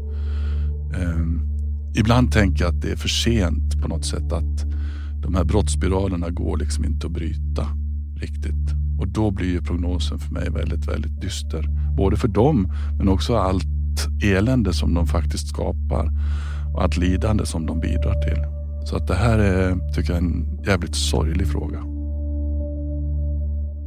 Um, 1.00 1.42
ibland 1.98 2.32
tänker 2.32 2.64
jag 2.64 2.76
att 2.76 2.82
det 2.82 2.92
är 2.92 2.96
för 2.96 3.10
sent 3.10 3.82
på 3.82 3.88
något 3.88 4.06
sätt. 4.06 4.32
Att 4.32 4.66
de 5.22 5.36
här 5.36 5.44
brottsspiralerna 5.44 6.30
går 6.30 6.58
liksom 6.58 6.86
inte 6.86 7.08
att 7.08 7.14
bryta 7.14 7.68
riktigt. 8.16 8.72
Och 9.00 9.08
då 9.08 9.32
blir 9.32 9.48
ju 9.48 9.62
prognosen 9.62 10.20
för 10.20 10.34
mig 10.34 10.50
väldigt, 10.50 10.88
väldigt 10.88 11.22
dyster. 11.22 11.70
Både 11.98 12.18
för 12.18 12.28
dem 12.28 12.72
men 12.98 13.10
också 13.10 13.36
allt 13.36 13.68
elände 14.24 14.74
som 14.74 14.94
de 14.94 15.08
faktiskt 15.08 15.48
skapar 15.48 16.12
och 16.76 16.84
allt 16.84 16.98
lidande 16.98 17.46
som 17.46 17.66
de 17.66 17.80
bidrar 17.80 18.22
till. 18.22 18.46
Så 18.86 18.96
att 18.96 19.08
det 19.08 19.16
här 19.16 19.40
är, 19.40 19.94
tycker 19.94 20.14
jag, 20.14 20.24
en 20.24 20.60
jävligt 20.66 20.96
sorglig 20.96 21.48
fråga. 21.48 21.80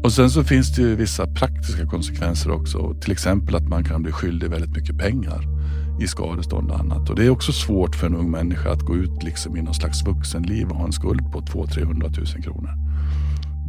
Och 0.04 0.12
sen 0.12 0.30
så 0.30 0.44
finns 0.44 0.74
det 0.74 0.82
ju 0.82 0.96
vissa 0.96 1.26
praktiska 1.26 1.86
konsekvenser 1.86 2.50
också. 2.50 2.94
Till 3.00 3.12
exempel 3.12 3.54
att 3.54 3.68
man 3.68 3.84
kan 3.84 4.02
bli 4.02 4.12
skyldig 4.12 4.50
väldigt 4.50 4.76
mycket 4.76 4.98
pengar 4.98 5.44
i 6.00 6.06
skadestånd 6.06 6.70
och 6.70 6.80
annat. 6.80 7.10
Och 7.10 7.16
det 7.16 7.26
är 7.26 7.30
också 7.30 7.52
svårt 7.52 7.96
för 7.96 8.06
en 8.06 8.14
ung 8.14 8.30
människa 8.30 8.72
att 8.72 8.82
gå 8.82 8.96
ut 8.96 9.22
liksom 9.22 9.56
i 9.56 9.62
någon 9.62 9.74
slags 9.74 10.06
vuxenliv 10.06 10.68
och 10.68 10.76
ha 10.76 10.84
en 10.84 10.92
skuld 10.92 11.32
på 11.32 11.40
200-300 11.40 12.34
000 12.34 12.42
kronor. 12.42 12.70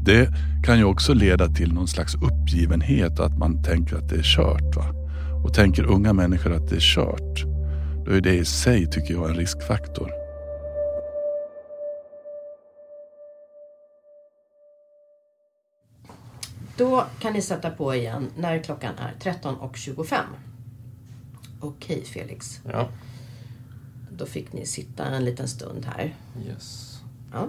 Det 0.06 0.30
kan 0.64 0.78
ju 0.78 0.84
också 0.84 1.14
leda 1.14 1.48
till 1.48 1.74
någon 1.74 1.88
slags 1.88 2.16
uppgivenhet, 2.16 3.20
att 3.20 3.38
man 3.38 3.64
tänker 3.64 3.96
att 3.96 4.10
det 4.10 4.16
är 4.16 4.24
kört. 4.24 4.76
Va? 4.76 4.86
Och 5.44 5.54
tänker 5.54 5.84
unga 5.84 6.14
människor 6.14 6.54
att 6.54 6.70
det 6.70 6.76
är 6.76 6.80
kört, 6.96 7.49
då 8.06 8.12
är 8.12 8.22
det 8.22 8.36
i 8.36 8.46
sig, 8.46 8.88
tycker 8.88 9.14
jag, 9.14 9.30
en 9.30 9.36
riskfaktor. 9.36 10.12
Då 16.78 17.06
kan 17.20 17.34
ni 17.34 17.42
sätta 17.42 17.70
på 17.70 17.96
igen 17.96 18.28
när 18.38 18.64
klockan 18.64 18.96
är 18.98 19.14
13.25. 19.20 20.16
Okej 21.60 22.04
Felix. 22.06 22.62
Ja. 22.66 22.90
Då 24.12 24.26
fick 24.26 24.54
ni 24.54 24.66
sitta 24.66 25.06
en 25.06 25.26
liten 25.26 25.48
stund 25.48 25.86
här. 25.86 26.16
Yes. 26.46 26.98
Ja. 27.34 27.48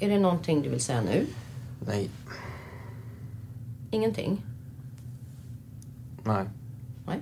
Är 0.00 0.08
det 0.08 0.18
någonting 0.18 0.62
du 0.62 0.68
vill 0.68 0.80
säga 0.80 1.00
nu? 1.02 1.26
Nej. 1.86 2.10
Ingenting? 3.90 4.44
Nej. 6.24 6.44
Nej. 7.06 7.20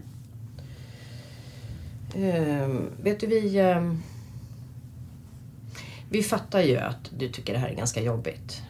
Uh, 2.17 2.83
vet 3.03 3.21
du, 3.21 3.27
vi... 3.27 3.61
Uh, 3.61 3.95
vi 6.11 6.23
fattar 6.23 6.61
ju 6.61 6.77
att 6.77 7.11
du 7.19 7.29
tycker 7.29 7.53
det 7.53 7.59
här 7.59 7.69
är 7.69 7.75
ganska 7.75 8.03
jobbigt. 8.03 8.63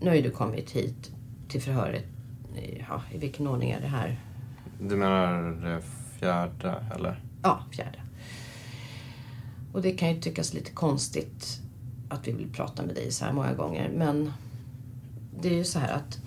Nu 0.00 0.08
har 0.08 0.16
ju 0.16 0.22
du 0.22 0.30
kommit 0.30 0.70
hit 0.70 1.10
till 1.48 1.62
förhöret. 1.62 2.04
Ja, 2.88 3.02
I 3.12 3.18
vilken 3.18 3.46
ordning 3.46 3.70
är 3.70 3.80
det 3.80 3.86
här? 3.86 4.20
Du 4.80 4.96
menar 4.96 5.50
det 5.50 5.82
fjärde, 6.18 6.84
eller? 6.94 7.22
Ja, 7.42 7.64
fjärde. 7.72 8.00
Och 9.72 9.82
det 9.82 9.92
kan 9.92 10.14
ju 10.14 10.20
tyckas 10.20 10.54
lite 10.54 10.70
konstigt 10.70 11.60
att 12.08 12.28
vi 12.28 12.32
vill 12.32 12.52
prata 12.52 12.82
med 12.82 12.94
dig 12.94 13.12
så 13.12 13.24
här 13.24 13.32
många 13.32 13.54
gånger. 13.54 13.90
Men 13.94 14.32
det 15.40 15.48
är 15.48 15.54
ju 15.54 15.64
så 15.64 15.78
här 15.78 15.92
att 15.92 16.18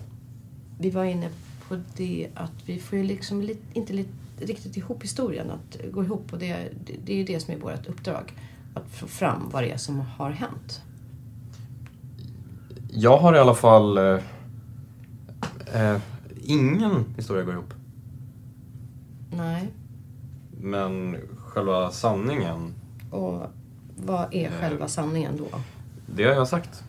vi 0.78 0.90
var 0.90 1.04
inne 1.04 1.28
på 1.68 1.80
det 1.96 2.28
att 2.34 2.52
vi 2.66 2.78
får 2.78 2.98
ju 2.98 3.04
liksom 3.04 3.50
inte 3.72 3.92
riktigt 4.38 4.76
ihop 4.76 5.02
historien 5.02 5.50
att 5.50 5.92
gå 5.92 6.04
ihop. 6.04 6.32
Och 6.32 6.38
det, 6.38 6.68
det 7.04 7.12
är 7.12 7.16
ju 7.16 7.24
det 7.24 7.40
som 7.40 7.54
är 7.54 7.58
vårt 7.58 7.86
uppdrag. 7.86 8.32
Att 8.74 8.90
få 8.90 9.06
fram 9.06 9.48
vad 9.52 9.62
det 9.62 9.70
är 9.70 9.76
som 9.76 10.00
har 10.00 10.30
hänt. 10.30 10.82
Jag 12.90 13.18
har 13.18 13.34
i 13.34 13.38
alla 13.38 13.54
fall... 13.54 13.98
Eh, 13.98 14.18
eh, 15.74 16.00
ingen 16.44 17.04
historia 17.16 17.44
går 17.44 17.54
ihop. 17.54 17.74
Nej. 19.30 19.68
Men 20.60 21.16
själva 21.38 21.90
sanningen. 21.90 22.74
Och 23.10 23.42
Vad 23.96 24.34
är 24.34 24.50
själva 24.50 24.88
sanningen 24.88 25.36
då? 25.36 25.60
Det 26.06 26.24
har 26.24 26.32
jag 26.32 26.48
sagt. 26.48 26.84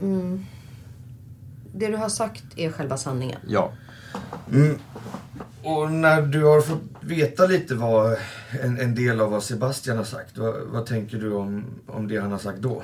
Mm. 0.00 0.44
Det 1.74 1.88
du 1.88 1.96
har 1.96 2.08
sagt 2.08 2.44
är 2.56 2.70
själva 2.70 2.96
sanningen? 2.96 3.40
Ja. 3.48 3.72
Mm. 4.52 4.78
Och 5.64 5.92
när 5.92 6.22
du 6.22 6.44
har 6.44 6.60
fått 6.60 6.82
veta 7.00 7.46
lite 7.46 7.74
vad, 7.74 8.16
en, 8.62 8.78
en 8.78 8.94
del 8.94 9.20
av 9.20 9.30
vad 9.30 9.42
Sebastian 9.42 9.96
har 9.96 10.04
sagt, 10.04 10.38
vad, 10.38 10.54
vad 10.54 10.86
tänker 10.86 11.18
du 11.18 11.32
om, 11.32 11.64
om 11.86 12.08
det 12.08 12.18
han 12.18 12.32
har 12.32 12.38
sagt 12.38 12.58
då? 12.58 12.82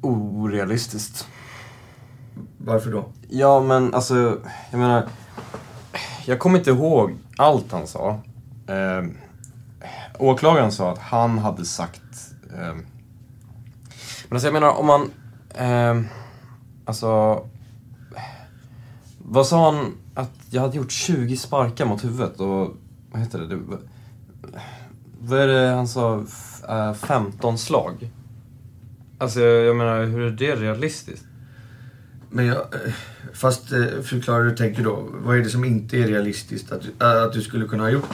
Orealistiskt. 0.00 1.28
Varför 2.58 2.90
då? 2.92 3.04
Ja, 3.28 3.60
men 3.60 3.94
alltså, 3.94 4.40
jag 4.70 4.78
menar... 4.78 5.08
Jag 6.26 6.38
kommer 6.38 6.58
inte 6.58 6.70
ihåg 6.70 7.16
allt 7.36 7.72
han 7.72 7.86
sa. 7.86 8.20
Eh, 8.66 9.04
åklagaren 10.18 10.72
sa 10.72 10.92
att 10.92 10.98
han 10.98 11.38
hade 11.38 11.64
sagt... 11.64 12.32
Eh, 12.52 12.74
men 14.28 14.36
alltså 14.36 14.46
jag 14.46 14.52
menar 14.52 14.70
om 14.70 14.86
man... 14.86 15.10
Eh, 15.54 16.00
alltså... 16.84 17.42
Vad 19.18 19.46
sa 19.46 19.72
han? 19.72 19.94
Jag 20.50 20.62
hade 20.62 20.76
gjort 20.76 20.90
20 20.90 21.36
sparkar 21.36 21.84
mot 21.86 22.04
huvudet 22.04 22.40
och... 22.40 22.76
Vad 23.10 23.20
heter 23.20 23.38
det? 23.38 23.46
det 23.46 23.58
vad 25.20 25.40
är 25.40 25.46
det 25.46 25.68
han 25.70 25.88
sa? 25.88 26.24
F- 26.28 26.64
eh, 26.68 26.94
15 26.94 27.58
slag? 27.58 28.10
Alltså 29.18 29.40
jag, 29.40 29.64
jag 29.64 29.76
menar, 29.76 30.04
hur 30.04 30.20
är 30.20 30.30
det 30.30 30.56
realistiskt? 30.56 31.24
Men 32.30 32.46
jag, 32.46 32.56
eh, 32.56 32.92
fast 33.34 33.72
eh, 33.72 33.78
förklara 34.02 34.42
hur 34.42 34.50
du 34.50 34.56
tänker 34.56 34.84
då. 34.84 35.08
Vad 35.24 35.36
är 35.38 35.42
det 35.42 35.50
som 35.50 35.64
inte 35.64 35.96
är 35.98 36.06
realistiskt 36.06 36.72
att, 36.72 36.82
du- 36.82 37.04
äh, 37.06 37.22
att 37.22 37.32
du 37.32 37.42
skulle 37.42 37.66
kunna 37.66 37.82
ha 37.82 37.90
gjort 37.90 38.08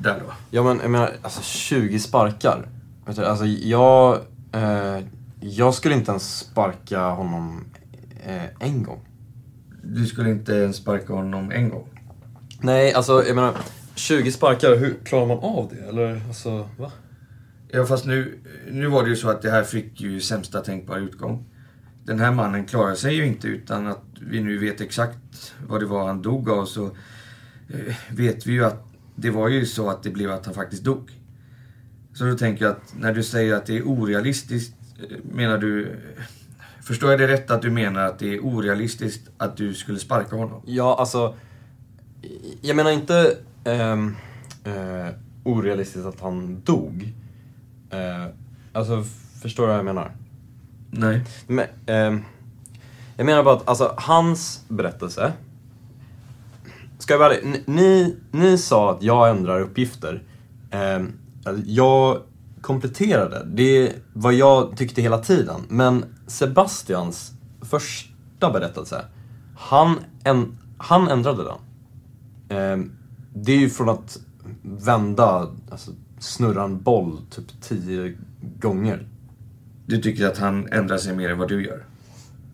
där 0.00 0.20
då? 0.26 0.32
Ja 0.50 0.62
men 0.62 0.78
jag 0.82 0.90
menar, 0.90 1.12
alltså 1.22 1.42
20 1.42 1.98
sparkar. 1.98 2.68
Vet 3.06 3.16
du, 3.16 3.24
alltså 3.24 3.44
jag... 3.46 4.20
Eh, 4.52 4.98
jag 5.40 5.74
skulle 5.74 5.94
inte 5.94 6.10
ens 6.10 6.38
sparka 6.38 7.08
honom 7.08 7.64
eh, 8.26 8.44
en 8.68 8.82
gång. 8.82 9.00
Du 9.94 10.06
skulle 10.06 10.30
inte 10.30 10.52
ens 10.52 10.76
sparka 10.76 11.12
honom 11.12 11.50
en 11.50 11.68
gång? 11.68 11.88
Nej, 12.60 12.92
alltså 12.92 13.24
jag 13.26 13.34
menar, 13.34 13.54
20 13.94 14.32
sparkar, 14.32 14.76
hur 14.76 14.94
klarar 15.04 15.26
man 15.26 15.38
av 15.38 15.72
det? 15.74 15.88
Eller 15.88 16.22
alltså, 16.28 16.68
va? 16.78 16.92
Ja, 17.68 17.86
fast 17.86 18.04
nu, 18.04 18.38
nu 18.70 18.86
var 18.86 19.02
det 19.02 19.08
ju 19.08 19.16
så 19.16 19.28
att 19.28 19.42
det 19.42 19.50
här 19.50 19.62
fick 19.62 20.00
ju 20.00 20.20
sämsta 20.20 20.60
tänkbara 20.60 20.98
utgång. 20.98 21.44
Den 22.04 22.20
här 22.20 22.32
mannen 22.32 22.66
klarar 22.66 22.94
sig 22.94 23.14
ju 23.14 23.26
inte 23.26 23.48
utan 23.48 23.86
att 23.86 24.04
vi 24.20 24.40
nu 24.40 24.58
vet 24.58 24.80
exakt 24.80 25.54
vad 25.66 25.80
det 25.80 25.86
var 25.86 26.06
han 26.06 26.22
dog 26.22 26.50
av 26.50 26.64
så 26.64 26.84
eh, 27.68 27.94
vet 28.10 28.46
vi 28.46 28.52
ju 28.52 28.64
att 28.64 28.84
det 29.16 29.30
var 29.30 29.48
ju 29.48 29.66
så 29.66 29.90
att 29.90 30.02
det 30.02 30.10
blev 30.10 30.30
att 30.30 30.46
han 30.46 30.54
faktiskt 30.54 30.84
dog. 30.84 31.10
Så 32.14 32.24
då 32.24 32.38
tänker 32.38 32.64
jag 32.64 32.72
att 32.72 32.94
när 32.98 33.14
du 33.14 33.22
säger 33.22 33.54
att 33.54 33.66
det 33.66 33.76
är 33.76 33.82
orealistiskt, 33.82 34.74
eh, 35.10 35.16
menar 35.32 35.58
du... 35.58 35.96
Förstår 36.86 37.10
jag 37.10 37.20
det 37.20 37.28
rätt 37.28 37.50
att 37.50 37.62
du 37.62 37.70
menar 37.70 38.06
att 38.06 38.18
det 38.18 38.34
är 38.34 38.40
orealistiskt 38.40 39.28
att 39.38 39.56
du 39.56 39.74
skulle 39.74 39.98
sparka 39.98 40.36
honom? 40.36 40.62
Ja, 40.66 40.96
alltså... 40.98 41.34
Jag 42.60 42.76
menar 42.76 42.90
inte 42.90 43.36
ehm, 43.64 44.16
eh, 44.64 45.14
orealistiskt 45.44 46.06
att 46.06 46.20
han 46.20 46.60
dog. 46.64 47.12
Eh, 47.90 48.26
alltså, 48.72 49.04
förstår 49.42 49.62
du 49.62 49.68
vad 49.68 49.78
jag 49.78 49.84
menar? 49.84 50.12
Nej. 50.90 51.24
Men, 51.46 51.66
ehm, 51.86 52.24
jag 53.16 53.26
menar 53.26 53.42
bara 53.42 53.54
att 53.54 53.68
alltså, 53.68 53.94
hans 53.98 54.64
berättelse... 54.68 55.32
Ska 56.98 57.14
jag 57.14 57.18
vara 57.18 57.34
ni, 57.66 58.16
ni 58.30 58.58
sa 58.58 58.92
att 58.92 59.02
jag 59.02 59.30
ändrar 59.30 59.60
uppgifter. 59.60 60.22
Ehm, 60.70 61.12
alltså, 61.44 61.62
jag 61.66 62.22
kompletterade. 62.66 63.42
Det 63.54 63.86
är 63.86 63.92
vad 64.12 64.34
jag 64.34 64.76
tyckte 64.76 65.02
hela 65.02 65.18
tiden. 65.18 65.60
Men 65.68 66.04
Sebastians 66.26 67.32
första 67.62 68.50
berättelse, 68.52 69.04
han, 69.58 69.96
en, 70.24 70.58
han 70.78 71.08
ändrade 71.08 71.42
den. 71.44 71.58
Ehm, 72.58 72.92
det 73.34 73.52
är 73.52 73.56
ju 73.58 73.70
från 73.70 73.88
att 73.88 74.18
vända, 74.62 75.48
alltså 75.70 75.90
snurra 76.18 76.64
en 76.64 76.82
boll 76.82 77.18
typ 77.30 77.62
tio 77.62 78.16
gånger. 78.60 79.08
Du 79.86 80.02
tycker 80.02 80.26
att 80.26 80.38
han 80.38 80.68
ändrar 80.72 80.98
sig 80.98 81.16
mer 81.16 81.30
än 81.30 81.38
vad 81.38 81.48
du 81.48 81.66
gör? 81.66 81.84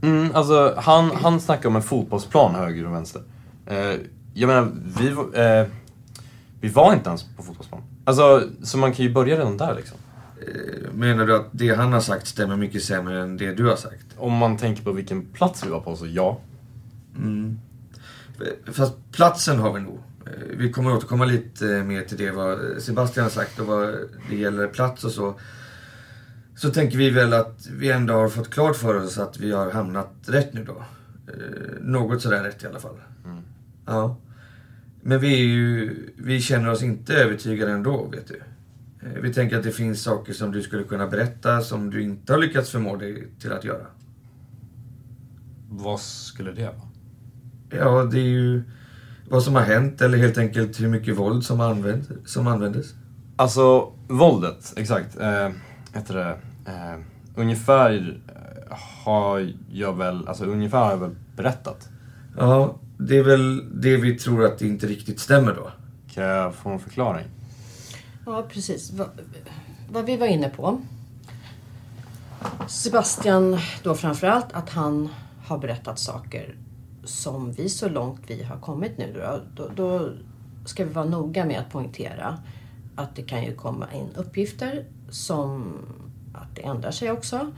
Mm, 0.03 0.31
alltså 0.35 0.75
han, 0.79 1.11
han 1.11 1.41
snackar 1.41 1.69
om 1.69 1.77
en 1.77 1.83
fotbollsplan 1.83 2.55
höger 2.55 2.87
och 2.87 2.95
vänster. 2.95 3.23
Eh, 3.67 3.95
jag 4.35 4.47
menar, 4.49 4.69
vi, 4.99 5.11
var- 5.11 5.61
eh, 5.61 5.67
vi 6.61 6.69
var 6.69 6.93
inte 6.95 7.09
ens 7.09 7.25
på 7.37 7.43
fotbollsplan. 7.43 7.81
Alltså, 8.05 8.43
så 8.63 8.79
man 8.79 8.93
kan 8.93 9.07
ju 9.07 9.13
börja 9.13 9.37
redan 9.39 9.57
där 9.57 9.75
liksom. 9.75 9.99
Eh, 10.47 10.93
Menar 10.93 11.27
du 11.27 11.37
att 11.37 11.49
det 11.53 11.75
han 11.75 11.93
har 11.93 12.01
sagt 12.01 12.27
stämmer 12.27 12.57
mycket 12.57 12.83
sämre 12.83 13.23
än 13.23 13.37
det 13.37 13.53
du 13.55 13.67
har 13.67 13.77
sagt? 13.77 14.07
Om 14.17 14.33
man 14.33 14.57
tänker 14.57 14.83
på 14.83 14.93
vilken 14.93 15.27
plats 15.27 15.67
vi 15.67 15.71
var 15.71 15.81
på, 15.81 15.97
så 15.97 16.07
ja. 16.07 16.41
Mm. 17.17 17.59
Fast 18.73 18.95
platsen 19.13 19.59
har 19.59 19.73
vi 19.73 19.81
nog. 19.81 19.99
Eh, 20.27 20.57
Vi 20.57 20.73
kommer 20.73 20.93
återkomma 20.93 21.25
lite 21.25 21.77
eh, 21.77 21.85
mer 21.85 22.03
till 22.03 22.19
det 22.19 22.31
vad 22.31 22.59
Sebastian 22.83 23.25
har 23.25 23.31
sagt 23.31 23.59
och 23.59 23.67
vad 23.67 23.95
det 24.31 24.37
gäller 24.37 24.67
plats 24.69 25.05
och 25.05 25.11
så. 25.11 25.35
Så 26.57 26.71
tänker 26.71 26.99
vi 26.99 27.11
väl 27.11 27.33
att 27.33 27.67
vi 27.73 27.91
ändå 27.91 28.15
har 28.15 28.29
fått 28.29 28.51
klart 28.51 28.77
för 28.77 28.95
oss 29.05 29.19
att 29.19 29.39
vi 29.41 29.53
har 29.53 29.71
hamnat 29.71 30.13
rätt 30.27 30.53
nu 30.55 30.65
då. 30.65 30.83
Något 31.81 32.23
sådär 32.23 32.43
rätt 32.45 32.65
i 32.65 32.67
alla 32.67 32.81
fall. 32.81 32.97
Ja. 33.87 34.17
Men 35.03 35.21
vi, 35.21 35.33
är 35.35 35.45
ju, 35.45 35.97
vi 36.17 36.41
känner 36.41 36.71
oss 36.71 36.83
inte 36.83 37.15
övertygade 37.15 37.73
ändå, 37.73 38.09
vet 38.13 38.29
du. 38.29 38.43
Eh, 39.03 39.21
Vi 39.23 39.35
tänker 39.35 39.59
att 39.59 39.65
det 39.65 39.73
finns 39.73 40.03
saker 40.03 40.33
som 40.33 40.53
du 40.53 40.63
skulle 40.63 40.85
kunna 40.85 41.07
berätta 41.07 41.61
som 41.61 41.91
du 41.91 42.03
inte 42.03 42.33
har 42.33 42.41
lyckats 42.41 42.71
förmå 42.71 42.97
dig 42.97 43.29
till 43.41 43.53
att 43.53 43.65
göra. 43.65 43.87
Vad 45.69 46.01
skulle 46.01 46.53
det 46.53 46.65
vara? 46.65 46.89
Ja, 47.71 48.05
det 48.05 48.19
är 48.19 48.25
ju 48.29 48.63
vad 49.29 49.43
som 49.43 49.55
har 49.55 49.63
hänt 49.63 50.01
eller 50.01 50.19
helt 50.19 50.39
enkelt 50.39 50.81
hur 50.81 50.89
mycket 50.89 51.17
våld 51.19 51.45
som, 51.45 51.61
använd, 51.61 52.05
som 52.25 52.47
användes. 52.47 52.95
Alltså, 53.37 53.93
våldet, 54.09 54.73
exakt. 54.77 55.21
Eh, 55.21 55.49
heter 55.95 56.15
det, 56.15 56.31
eh, 56.71 57.01
ungefär 57.37 58.21
eh, 58.29 58.77
har 59.05 59.53
jag 59.73 59.97
väl, 59.99 60.29
alltså 60.29 60.45
ungefär 60.45 60.79
har 60.79 60.91
jag 60.91 60.99
väl 60.99 61.15
berättat. 61.37 61.89
Ja, 62.39 62.79
det 62.99 63.19
är 63.19 63.25
väl 63.25 63.81
det 63.81 63.97
vi 63.97 64.15
tror 64.19 64.45
att 64.45 64.59
det 64.59 64.67
inte 64.67 64.87
riktigt 64.87 65.21
stämmer 65.21 65.55
då. 65.55 65.71
Kan 66.15 66.25
jag 66.25 66.55
få 66.55 66.71
en 66.71 66.79
förklaring? 66.79 67.27
Ja, 68.27 68.43
precis. 68.49 68.91
Va, 68.93 69.07
vad 69.91 70.05
vi 70.05 70.17
var 70.17 70.27
inne 70.27 70.49
på. 70.49 70.81
Sebastian 72.69 73.59
då 73.83 73.95
framförallt 73.95 74.53
att 74.53 74.71
han 74.71 75.09
har 75.45 75.59
berättat 75.59 75.99
saker 75.99 76.57
som 77.05 77.53
vi 77.53 77.69
så 77.69 77.89
långt 77.89 78.21
vi 78.27 78.43
har 78.43 78.57
kommit 78.57 78.99
nu 78.99 79.13
då, 79.13 79.41
då, 79.57 79.71
då 79.77 80.11
ska 80.65 80.85
vi 80.85 80.93
vara 80.93 81.05
noga 81.05 81.45
med 81.45 81.61
att 81.61 81.71
poängtera 81.71 82.39
att 82.97 83.17
det 83.17 83.23
kan 83.23 83.45
ju 83.45 83.55
komma 83.55 83.87
in 83.93 84.09
uppgifter 84.17 84.85
som 85.11 85.79
att 86.35 86.57
det 86.57 86.63
ändrar 86.63 86.91
sig 86.91 87.11
också. 87.11 87.53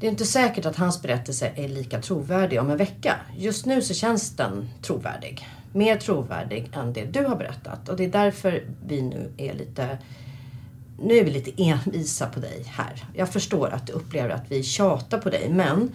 Det 0.00 0.06
är 0.06 0.10
inte 0.10 0.26
säkert 0.26 0.66
att 0.66 0.76
hans 0.76 1.02
berättelse 1.02 1.52
är 1.56 1.68
lika 1.68 2.00
trovärdig 2.00 2.60
om 2.60 2.70
en 2.70 2.76
vecka. 2.76 3.16
Just 3.36 3.66
nu 3.66 3.82
så 3.82 3.94
känns 3.94 4.36
den 4.36 4.68
trovärdig. 4.82 5.48
Mer 5.72 5.96
trovärdig 5.96 6.70
än 6.72 6.92
det 6.92 7.04
du 7.04 7.24
har 7.24 7.36
berättat. 7.36 7.88
Och 7.88 7.96
det 7.96 8.04
är 8.04 8.10
därför 8.10 8.64
vi 8.86 9.02
nu 9.02 9.32
är 9.36 9.54
lite... 9.54 9.98
Nu 11.02 11.14
är 11.14 11.24
vi 11.24 11.30
lite 11.30 11.62
envisa 11.62 12.26
på 12.26 12.40
dig 12.40 12.64
här. 12.66 13.04
Jag 13.14 13.28
förstår 13.28 13.68
att 13.70 13.86
du 13.86 13.92
upplever 13.92 14.30
att 14.30 14.44
vi 14.48 14.62
tjatar 14.62 15.18
på 15.18 15.30
dig, 15.30 15.48
men... 15.50 15.92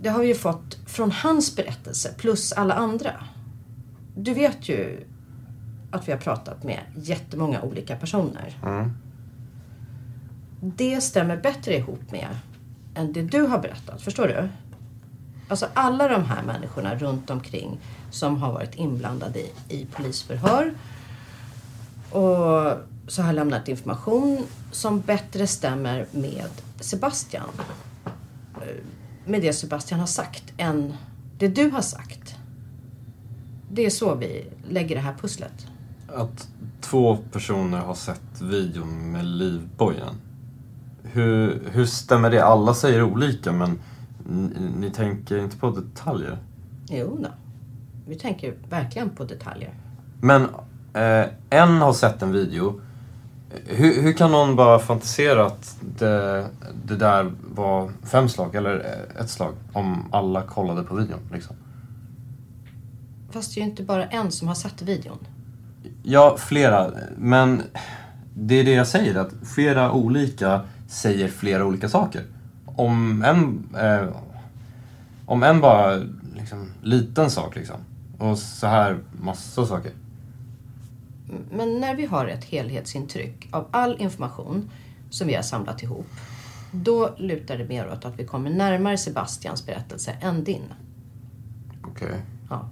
Det 0.00 0.08
har 0.08 0.20
vi 0.20 0.28
ju 0.28 0.34
fått 0.34 0.78
från 0.86 1.10
hans 1.10 1.56
berättelse, 1.56 2.14
plus 2.18 2.52
alla 2.52 2.74
andra. 2.74 3.12
Du 4.16 4.34
vet 4.34 4.68
ju 4.68 5.06
att 5.90 6.08
vi 6.08 6.12
har 6.12 6.18
pratat 6.18 6.62
med 6.62 6.80
jättemånga 6.96 7.62
olika 7.62 7.96
personer. 7.96 8.58
Mm. 8.62 8.92
Det 10.60 11.00
stämmer 11.00 11.36
bättre 11.36 11.76
ihop 11.76 12.10
med 12.10 12.28
än 12.94 13.12
det 13.12 13.22
du 13.22 13.42
har 13.42 13.58
berättat. 13.58 14.02
Förstår 14.02 14.28
du? 14.28 14.48
Alltså 15.48 15.66
alla 15.74 16.08
de 16.08 16.24
här 16.24 16.42
människorna 16.42 16.94
runt 16.94 17.30
omkring 17.30 17.80
som 18.10 18.36
har 18.36 18.52
varit 18.52 18.74
inblandade 18.74 19.38
i, 19.38 19.52
i 19.68 19.86
polisförhör 19.86 20.74
och 22.10 22.72
så 23.06 23.22
har 23.22 23.32
lämnat 23.32 23.68
information 23.68 24.46
som 24.72 25.00
bättre 25.00 25.46
stämmer 25.46 26.06
med 26.10 26.50
Sebastian. 26.80 27.48
Eh, 28.54 28.84
med 29.24 29.42
det 29.42 29.52
Sebastian 29.52 30.00
har 30.00 30.06
sagt 30.06 30.52
än 30.56 30.94
det 31.38 31.48
du 31.48 31.70
har 31.70 31.82
sagt. 31.82 32.34
Det 33.70 33.86
är 33.86 33.90
så 33.90 34.14
vi 34.14 34.46
lägger 34.68 34.96
det 34.96 35.02
här 35.02 35.14
pusslet. 35.14 35.66
Att 36.08 36.48
två 36.80 37.16
personer 37.32 37.78
har 37.78 37.94
sett 37.94 38.40
videon 38.40 39.12
med 39.12 39.24
livbojen. 39.24 40.14
Hur, 41.12 41.62
hur 41.72 41.86
stämmer 41.86 42.30
det? 42.30 42.44
Alla 42.44 42.74
säger 42.74 43.02
olika 43.02 43.52
men 43.52 43.78
ni, 44.28 44.70
ni 44.80 44.90
tänker 44.90 45.38
inte 45.38 45.56
på 45.56 45.70
detaljer. 45.70 46.38
Jo 46.88 47.18
då. 47.22 47.28
Vi 48.06 48.14
tänker 48.14 48.54
verkligen 48.68 49.10
på 49.10 49.24
detaljer. 49.24 49.74
Men 50.20 50.42
eh, 50.94 51.26
en 51.50 51.76
har 51.80 51.92
sett 51.92 52.22
en 52.22 52.32
video. 52.32 52.80
Hur, 53.66 54.02
hur 54.02 54.12
kan 54.12 54.32
någon 54.32 54.56
bara 54.56 54.78
fantisera 54.78 55.46
att 55.46 55.78
det, 55.98 56.46
det 56.84 56.96
där 56.96 57.32
var 57.54 57.90
fem 58.02 58.28
slag 58.28 58.54
eller 58.54 58.84
ett 59.20 59.30
slag 59.30 59.54
om 59.72 60.04
alla 60.10 60.42
kollade 60.42 60.82
på 60.82 60.94
videon? 60.94 61.20
Liksom? 61.32 61.56
Fast 63.30 63.54
det 63.54 63.60
är 63.60 63.64
ju 63.64 63.70
inte 63.70 63.82
bara 63.82 64.06
en 64.06 64.32
som 64.32 64.48
har 64.48 64.54
sett 64.54 64.82
videon. 64.82 65.18
Ja, 66.02 66.36
flera. 66.38 66.90
Men 67.16 67.62
det 68.34 68.54
är 68.54 68.64
det 68.64 68.72
jag 68.72 68.86
säger, 68.86 69.14
att 69.14 69.32
flera 69.54 69.92
olika 69.92 70.60
säger 70.88 71.28
flera 71.28 71.64
olika 71.64 71.88
saker. 71.88 72.24
Om 72.66 73.24
en, 73.24 73.68
eh, 73.80 74.08
om 75.26 75.42
en 75.42 75.60
bara 75.60 76.02
liksom, 76.34 76.72
liten 76.82 77.30
sak 77.30 77.56
liksom. 77.56 77.76
Och 78.18 78.38
så 78.38 78.66
här 78.66 78.98
massa 79.20 79.66
saker. 79.66 79.92
Men 81.50 81.80
när 81.80 81.94
vi 81.94 82.06
har 82.06 82.26
ett 82.26 82.44
helhetsintryck 82.44 83.48
av 83.50 83.68
all 83.70 84.00
information 84.00 84.70
som 85.10 85.26
vi 85.26 85.34
har 85.34 85.42
samlat 85.42 85.82
ihop, 85.82 86.06
då 86.72 87.14
lutar 87.18 87.58
det 87.58 87.64
mer 87.64 87.92
åt 87.92 88.04
att 88.04 88.18
vi 88.18 88.26
kommer 88.26 88.50
närmare 88.50 88.98
Sebastians 88.98 89.66
berättelse 89.66 90.16
än 90.20 90.44
din. 90.44 90.64
Okej. 91.84 92.08
Okay. 92.08 92.20
Ja. 92.50 92.68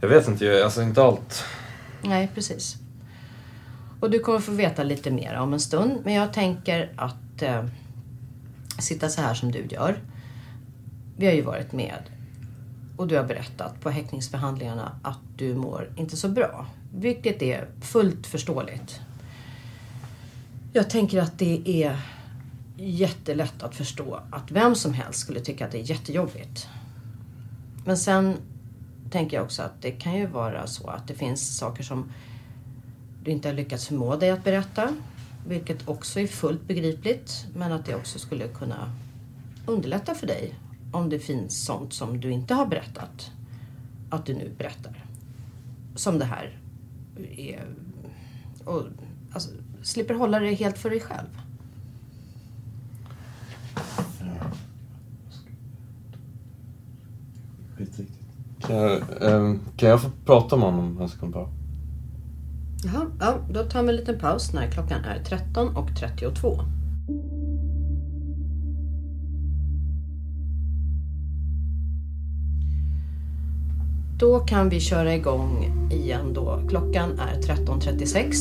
Jag 0.00 0.08
vet 0.08 0.28
inte, 0.28 0.64
alltså 0.64 0.82
inte 0.82 1.02
allt. 1.02 1.44
Nej, 2.02 2.30
precis. 2.34 2.76
Och 4.00 4.10
du 4.10 4.18
kommer 4.18 4.38
få 4.38 4.52
veta 4.52 4.82
lite 4.82 5.10
mer 5.10 5.34
om 5.34 5.52
en 5.52 5.60
stund. 5.60 6.00
Men 6.04 6.14
jag 6.14 6.32
tänker 6.32 6.92
att 6.96 7.42
eh, 7.42 7.64
sitta 8.78 9.08
så 9.08 9.20
här 9.20 9.34
som 9.34 9.52
du 9.52 9.66
gör. 9.70 9.98
Vi 11.16 11.26
har 11.26 11.32
ju 11.32 11.42
varit 11.42 11.72
med 11.72 12.02
och 12.96 13.08
du 13.08 13.16
har 13.16 13.24
berättat 13.24 13.80
på 13.80 13.90
häktningsförhandlingarna 13.90 14.98
att 15.02 15.18
du 15.36 15.54
mår 15.54 15.92
inte 15.96 16.16
så 16.16 16.28
bra. 16.28 16.66
Vilket 16.94 17.42
är 17.42 17.68
fullt 17.80 18.26
förståeligt. 18.26 19.00
Jag 20.72 20.90
tänker 20.90 21.22
att 21.22 21.38
det 21.38 21.82
är 21.84 22.00
jättelätt 22.76 23.62
att 23.62 23.74
förstå 23.74 24.20
att 24.30 24.50
vem 24.50 24.74
som 24.74 24.92
helst 24.92 25.20
skulle 25.20 25.40
tycka 25.40 25.66
att 25.66 25.72
det 25.72 25.78
är 25.78 25.90
jättejobbigt. 25.90 26.68
Men 27.84 27.96
sen 27.96 28.36
tänker 29.10 29.36
jag 29.36 29.44
också 29.44 29.62
att 29.62 29.82
det 29.82 29.90
kan 29.90 30.14
ju 30.14 30.26
vara 30.26 30.66
så 30.66 30.86
att 30.86 31.08
det 31.08 31.14
finns 31.14 31.58
saker 31.58 31.82
som 31.82 32.12
du 33.26 33.32
inte 33.32 33.48
har 33.48 33.54
lyckats 33.54 33.86
förmå 33.86 34.16
dig 34.16 34.30
att 34.30 34.44
berätta. 34.44 34.96
Vilket 35.46 35.88
också 35.88 36.20
är 36.20 36.26
fullt 36.26 36.62
begripligt. 36.66 37.46
Men 37.54 37.72
att 37.72 37.84
det 37.86 37.94
också 37.94 38.18
skulle 38.18 38.48
kunna 38.48 38.90
underlätta 39.66 40.14
för 40.14 40.26
dig 40.26 40.54
om 40.92 41.08
det 41.08 41.18
finns 41.18 41.64
sånt 41.64 41.92
som 41.92 42.20
du 42.20 42.30
inte 42.30 42.54
har 42.54 42.66
berättat. 42.66 43.30
Att 44.10 44.26
du 44.26 44.34
nu 44.34 44.50
berättar. 44.58 45.04
Som 45.94 46.18
det 46.18 46.24
här 46.24 46.58
är. 47.36 47.64
Och 48.64 48.82
alltså, 49.32 49.50
slipper 49.82 50.14
hålla 50.14 50.40
det 50.40 50.54
helt 50.54 50.78
för 50.78 50.90
dig 50.90 51.00
själv. 51.00 51.40
Kan 58.60 58.76
jag, 58.76 59.02
ähm, 59.20 59.60
kan 59.76 59.88
jag 59.88 60.02
få 60.02 60.10
prata 60.24 60.56
med 60.56 60.64
honom 60.64 61.00
en 61.00 61.08
sekund 61.08 61.32
bara? 61.32 61.55
Jaha, 62.86 63.06
ja, 63.20 63.38
då 63.50 63.62
tar 63.62 63.82
vi 63.82 63.88
en 63.88 63.96
liten 63.96 64.18
paus 64.18 64.52
när 64.52 64.70
klockan 64.70 65.04
är 65.04 65.18
13.32. 65.18 66.60
Då 74.18 74.38
kan 74.38 74.68
vi 74.68 74.80
köra 74.80 75.14
igång 75.14 75.72
igen 75.92 76.34
då. 76.34 76.60
Klockan 76.68 77.18
är 77.18 77.40
13.36. 77.40 78.34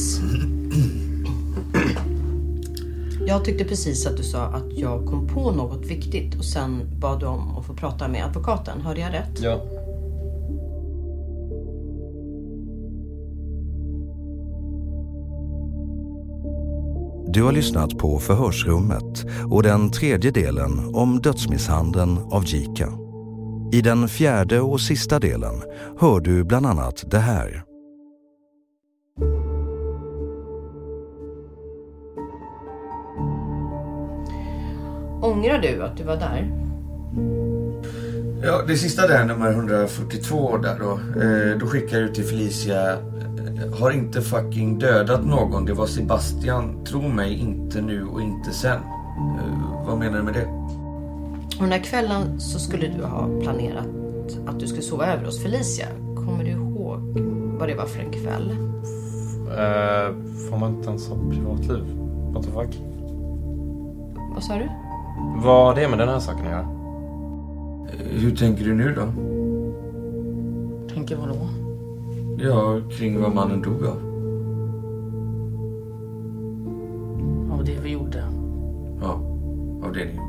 Jag 3.27 3.45
tyckte 3.45 3.63
precis 3.63 4.07
att 4.07 4.17
du 4.17 4.23
sa 4.23 4.45
att 4.45 4.73
jag 4.77 5.05
kom 5.05 5.27
på 5.27 5.51
något 5.51 5.85
viktigt 5.85 6.35
och 6.35 6.45
sen 6.45 6.99
bad 6.99 7.19
du 7.19 7.25
om 7.25 7.57
att 7.57 7.65
få 7.65 7.73
prata 7.73 8.07
med 8.07 8.25
advokaten. 8.25 8.81
Hörde 8.81 8.99
jag 8.99 9.13
rätt? 9.13 9.39
Ja. 9.41 9.74
Du 17.35 17.43
har 17.43 17.51
lyssnat 17.51 17.97
på 17.97 18.19
Förhörsrummet 18.19 19.25
och 19.51 19.63
den 19.63 19.91
tredje 19.91 20.31
delen 20.31 20.95
om 20.95 21.21
dödsmisshandeln 21.21 22.17
av 22.31 22.45
Jika. 22.45 22.87
I 23.71 23.81
den 23.81 24.07
fjärde 24.07 24.61
och 24.61 24.81
sista 24.81 25.19
delen 25.19 25.61
hör 25.99 26.19
du 26.19 26.43
bland 26.43 26.65
annat 26.65 27.11
det 27.11 27.17
här. 27.17 27.63
Ångrar 35.21 35.59
du 35.59 35.83
att 35.83 35.97
du 35.97 36.03
var 36.03 36.17
där? 36.17 36.51
Ja, 38.43 38.63
det 38.67 38.77
sista 38.77 39.07
där, 39.07 39.25
nummer 39.25 39.51
142 39.51 40.57
där 40.57 40.79
då. 40.79 40.91
Eh, 41.21 41.59
då 41.59 41.67
skickar 41.67 41.99
du 41.99 42.13
till 42.13 42.25
Felicia 42.25 42.97
har 43.79 43.91
inte 43.91 44.21
fucking 44.21 44.79
dödat 44.79 45.25
någon. 45.25 45.65
Det 45.65 45.73
var 45.73 45.85
Sebastian. 45.85 46.85
Tro 46.85 47.01
mig, 47.01 47.33
inte 47.33 47.81
nu 47.81 48.05
och 48.05 48.21
inte 48.21 48.51
sen. 48.51 48.79
Uh, 49.17 49.85
vad 49.87 49.97
menar 49.97 50.17
du 50.17 50.23
med 50.23 50.33
det? 50.33 50.45
Och 51.55 51.61
den 51.61 51.69
där 51.69 51.83
kvällen 51.83 52.39
så 52.39 52.59
skulle 52.59 52.87
du 52.87 53.03
ha 53.03 53.29
planerat 53.41 53.87
att 54.47 54.59
du 54.59 54.67
skulle 54.67 54.81
sova 54.81 55.05
över 55.05 55.25
hos 55.25 55.43
Felicia. 55.43 55.87
Kommer 56.15 56.43
du 56.43 56.49
ihåg 56.49 57.19
vad 57.59 57.67
det 57.67 57.75
var 57.75 57.85
för 57.85 57.99
en 57.99 58.11
kväll? 58.11 58.51
Uh, 59.45 60.15
får 60.49 60.57
man 60.57 60.75
inte 60.75 60.89
ens 60.89 61.09
ha 61.09 61.15
privatliv? 61.31 61.83
What 62.33 62.43
the 62.43 62.51
fuck? 62.51 62.81
Vad 64.33 64.43
sa 64.43 64.55
du? 64.55 64.69
Vad 65.35 65.65
har 65.65 65.75
det 65.75 65.87
med 65.87 65.99
den 65.99 66.09
här 66.09 66.19
saken 66.19 66.45
att 66.45 66.51
göra? 66.51 66.61
Uh, 66.61 68.19
hur 68.21 68.35
tänker 68.35 68.65
du 68.65 68.73
nu 68.73 68.95
då? 68.95 69.01
Tänker 70.93 71.15
vadå? 71.15 71.64
Ja, 72.37 72.81
kring 72.91 73.21
vad 73.21 73.35
mannen 73.35 73.61
dog 73.61 73.85
av. 73.85 73.97
Av 77.51 77.65
det 77.65 77.79
vi 77.83 77.89
gjorde. 77.89 78.23
Ja, 79.01 79.13
av 79.83 79.93
det 79.93 80.05
ni. 80.05 80.19